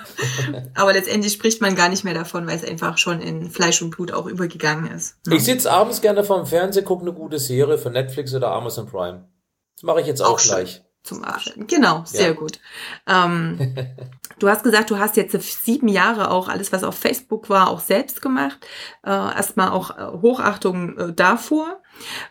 [0.75, 3.89] Aber letztendlich spricht man gar nicht mehr davon, weil es einfach schon in Fleisch und
[3.89, 5.15] Blut auch übergegangen ist.
[5.27, 9.27] Ich sitze abends gerne vorm Fernseher, gucke eine gute Serie für Netflix oder Amazon Prime.
[9.75, 10.83] Das mache ich jetzt auch, auch gleich.
[11.01, 11.65] Zum Abschalten.
[11.67, 12.33] Genau, sehr ja.
[12.33, 12.59] gut.
[13.07, 13.75] Ähm,
[14.39, 17.79] du hast gesagt, du hast jetzt sieben Jahre auch alles, was auf Facebook war, auch
[17.79, 18.59] selbst gemacht.
[19.03, 21.81] Äh, erstmal auch äh, Hochachtung äh, davor,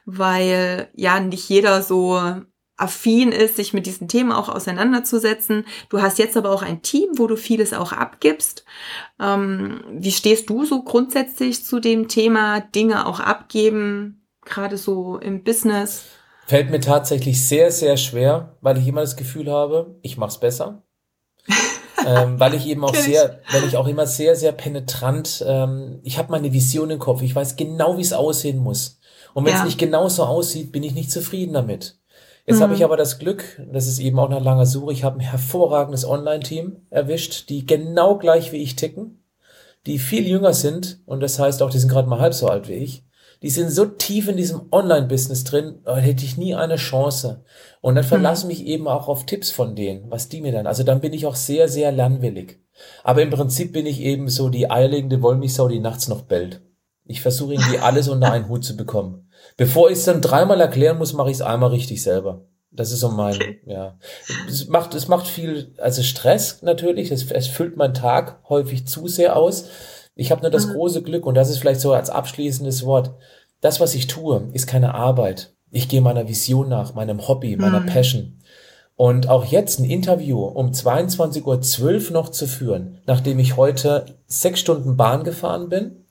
[0.05, 2.21] weil ja nicht jeder so
[2.77, 5.65] affin ist, sich mit diesen Themen auch auseinanderzusetzen.
[5.89, 8.65] Du hast jetzt aber auch ein Team, wo du vieles auch abgibst.
[9.21, 15.43] Ähm, wie stehst du so grundsätzlich zu dem Thema Dinge auch abgeben, gerade so im
[15.43, 16.05] Business?
[16.47, 20.83] Fällt mir tatsächlich sehr, sehr schwer, weil ich immer das Gefühl habe, ich mach's besser.
[22.07, 26.19] ähm, weil ich eben auch sehr, weil ich auch immer sehr, sehr penetrant, ähm, ich
[26.19, 29.01] habe meine Vision im Kopf, ich weiß genau, wie es aussehen muss.
[29.33, 29.65] Und wenn es ja.
[29.65, 31.99] nicht genau so aussieht, bin ich nicht zufrieden damit.
[32.47, 32.63] Jetzt mhm.
[32.63, 35.21] habe ich aber das Glück, das ist eben auch nach langer Suche, ich habe ein
[35.21, 39.25] hervorragendes Online-Team erwischt, die genau gleich wie ich ticken,
[39.87, 42.69] die viel jünger sind und das heißt auch, die sind gerade mal halb so alt
[42.69, 43.05] wie ich.
[43.43, 47.45] Die sind so tief in diesem Online-Business drin, da hätte ich nie eine Chance.
[47.83, 48.49] Und dann verlasse mhm.
[48.49, 51.27] mich eben auch auf Tipps von denen, was die mir dann, also dann bin ich
[51.27, 52.61] auch sehr, sehr lernwillig.
[53.05, 56.63] Aber im Prinzip bin ich eben so die eierlegende Wollmilchsau, die nachts noch bellt.
[57.05, 59.26] Ich versuche irgendwie alles unter einen Hut zu bekommen.
[59.57, 62.47] Bevor ich es dann dreimal erklären muss, mache ich es einmal richtig selber.
[62.71, 63.61] Das ist so mein, okay.
[63.67, 63.99] ja.
[64.49, 69.09] Es macht, es macht viel, also Stress natürlich, es, es füllt meinen Tag häufig zu
[69.09, 69.69] sehr aus.
[70.15, 70.73] Ich habe nur das mhm.
[70.73, 73.15] große Glück, und das ist vielleicht so als abschließendes Wort,
[73.61, 75.55] das, was ich tue, ist keine Arbeit.
[75.71, 77.87] Ich gehe meiner Vision nach, meinem Hobby, meiner mhm.
[77.87, 78.39] Passion.
[78.95, 84.61] Und auch jetzt ein Interview um 22.12 Uhr noch zu führen, nachdem ich heute sechs
[84.61, 86.06] Stunden Bahn gefahren bin,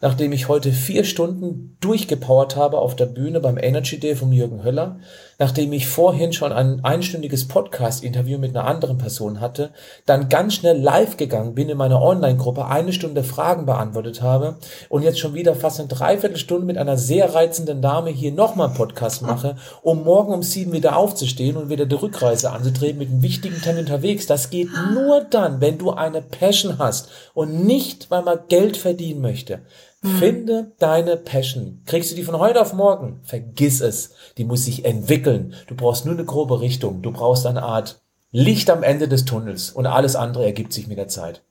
[0.00, 4.62] nachdem ich heute vier Stunden durchgepowert habe auf der Bühne beim Energy Day von Jürgen
[4.62, 5.00] Höller,
[5.38, 9.70] nachdem ich vorhin schon ein einstündiges Podcast-Interview mit einer anderen Person hatte,
[10.06, 14.56] dann ganz schnell live gegangen bin in meiner Online-Gruppe, eine Stunde Fragen beantwortet habe
[14.88, 18.76] und jetzt schon wieder fast eine Dreiviertelstunde mit einer sehr reizenden Dame hier nochmal einen
[18.76, 23.22] Podcast mache, um morgen um sieben wieder aufzustehen und wieder die Rückreise anzutreten mit einem
[23.22, 24.26] wichtigen Termin unterwegs.
[24.26, 29.20] Das geht nur dann, wenn du eine Passion hast und nicht, weil man Geld verdienen
[29.20, 29.60] möchte.
[30.06, 30.18] Mhm.
[30.18, 31.82] Finde deine Passion.
[31.86, 33.20] Kriegst du die von heute auf morgen?
[33.24, 34.12] Vergiss es.
[34.38, 35.54] Die muss sich entwickeln.
[35.66, 37.02] Du brauchst nur eine grobe Richtung.
[37.02, 38.00] Du brauchst eine Art
[38.30, 41.42] Licht am Ende des Tunnels und alles andere ergibt sich mit der Zeit.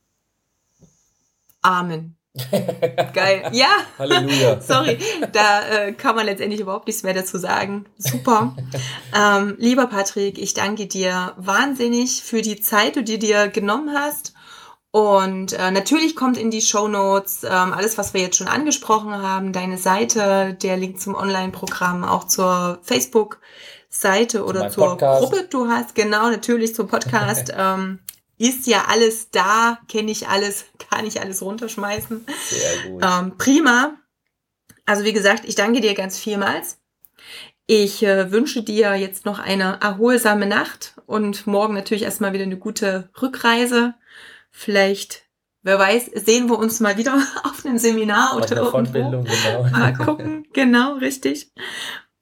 [1.62, 2.16] Amen.
[3.14, 3.50] Geil.
[3.54, 3.70] Ja.
[3.98, 4.62] Halleluja.
[4.68, 5.00] Sorry,
[5.32, 7.86] da äh, kann man letztendlich überhaupt nichts mehr dazu sagen.
[7.98, 8.56] Super.
[9.18, 14.35] ähm, lieber Patrick, ich danke dir wahnsinnig für die Zeit, die du dir genommen hast
[14.96, 19.12] und äh, natürlich kommt in die Show Notes ähm, alles, was wir jetzt schon angesprochen
[19.12, 25.22] haben, deine Seite, der Link zum Online-Programm, auch zur Facebook-Seite oder zur Podcast.
[25.22, 25.48] Gruppe.
[25.50, 27.52] Du hast genau natürlich zum Podcast.
[27.58, 28.00] ähm,
[28.38, 32.26] ist ja alles da, kenne ich alles, kann ich alles runterschmeißen.
[32.48, 33.04] Sehr gut.
[33.04, 33.98] Ähm, prima.
[34.86, 36.78] Also wie gesagt, ich danke dir ganz vielmals.
[37.68, 42.58] Ich äh, wünsche dir jetzt noch eine erholsame Nacht und morgen natürlich erstmal wieder eine
[42.58, 43.96] gute Rückreise.
[44.58, 45.24] Vielleicht,
[45.64, 48.72] wer weiß, sehen wir uns mal wieder auf einem Seminar oder irgendwo.
[48.72, 49.64] Fortbildung, genau.
[49.70, 51.52] Mal gucken, genau, richtig.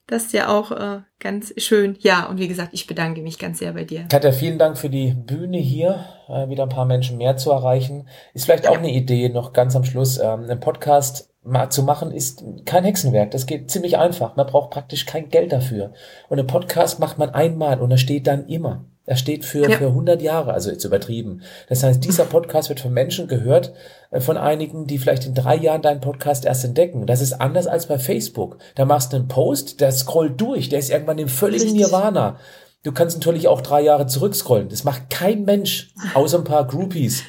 [0.08, 1.96] Das ist ja auch äh, ganz schön.
[2.00, 4.08] Ja, und wie gesagt, ich bedanke mich ganz sehr bei dir.
[4.10, 8.10] Katja, vielen Dank für die Bühne hier, äh, wieder ein paar Menschen mehr zu erreichen.
[8.34, 11.33] Ist vielleicht auch eine Idee, noch ganz am Schluss, ähm, einen Podcast
[11.70, 13.32] zu machen, ist kein Hexenwerk.
[13.32, 14.36] Das geht ziemlich einfach.
[14.36, 15.91] Man braucht praktisch kein Geld dafür.
[16.30, 18.86] Und einen Podcast macht man einmal und er steht dann immer.
[19.06, 19.78] Er steht für, Ja.
[19.78, 21.41] für 100 Jahre, also jetzt übertrieben.
[21.68, 23.74] Das heißt, dieser Podcast wird von Menschen gehört,
[24.12, 27.06] äh, von einigen, die vielleicht in drei Jahren deinen Podcast erst entdecken.
[27.06, 28.60] Das ist anders als bei Facebook.
[28.76, 31.74] Da machst du einen Post, der scrollt durch, der ist irgendwann im völligen.
[31.74, 32.38] Nirvana.
[32.84, 34.68] Du kannst natürlich auch drei Jahre zurückscrollen.
[34.68, 37.24] Das macht kein Mensch, außer ein paar Groupies.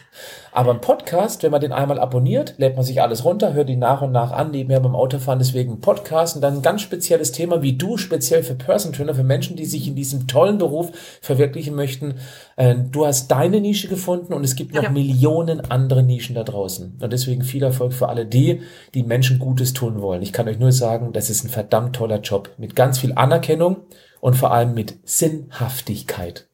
[0.51, 3.79] Aber ein Podcast, wenn man den einmal abonniert, lädt man sich alles runter, hört ihn
[3.79, 7.31] nach und nach an, nebenher beim Autofahren, deswegen ein Podcast und dann ein ganz spezielles
[7.31, 10.91] Thema wie du, speziell für Person Trainer, für Menschen, die sich in diesem tollen Beruf
[11.21, 12.17] verwirklichen möchten.
[12.57, 14.91] Äh, Du hast deine Nische gefunden und es gibt noch Ja.
[14.91, 16.99] Millionen andere Nischen da draußen.
[17.01, 18.61] Und deswegen viel Erfolg für alle die,
[18.95, 20.23] die Menschen Gutes tun wollen.
[20.23, 23.77] Ich kann euch nur sagen, das ist ein verdammt toller Job mit ganz viel Anerkennung
[24.25, 26.49] und vor allem mit Sinnhaftigkeit.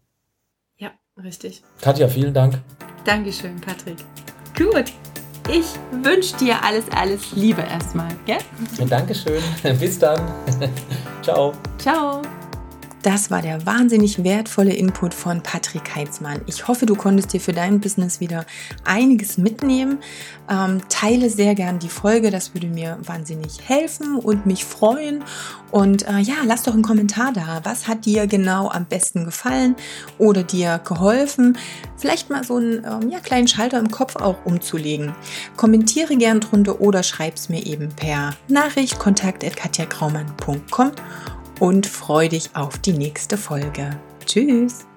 [0.77, 0.91] Ja,
[1.23, 1.63] richtig.
[1.81, 2.59] Katja, vielen Dank.
[3.05, 3.99] Dankeschön, Patrick.
[4.59, 4.93] Gut.
[5.49, 5.67] Ich
[6.03, 8.39] wünsche dir alles, alles Liebe erstmal, gell?
[8.89, 9.41] Dankeschön.
[9.79, 10.21] Bis dann.
[11.23, 11.53] Ciao.
[11.79, 12.23] Ciao.
[13.03, 16.43] Das war der wahnsinnig wertvolle Input von Patrick Heitzmann.
[16.47, 18.45] Ich hoffe, du konntest dir für dein Business wieder
[18.85, 20.01] einiges mitnehmen.
[20.51, 25.25] Ähm, teile sehr gern die Folge, das würde mir wahnsinnig helfen und mich freuen.
[25.71, 27.61] Und äh, ja, lass doch einen Kommentar da.
[27.65, 29.77] Was hat dir genau am besten gefallen
[30.19, 31.57] oder dir geholfen?
[31.97, 35.15] Vielleicht mal so einen ähm, ja, kleinen Schalter im Kopf auch umzulegen.
[35.57, 40.93] Kommentiere gern drunter oder schreib's mir eben per Nachricht kontakt.katjagraumann.com
[41.61, 44.01] und freu dich auf die nächste Folge.
[44.27, 44.90] Tschüss!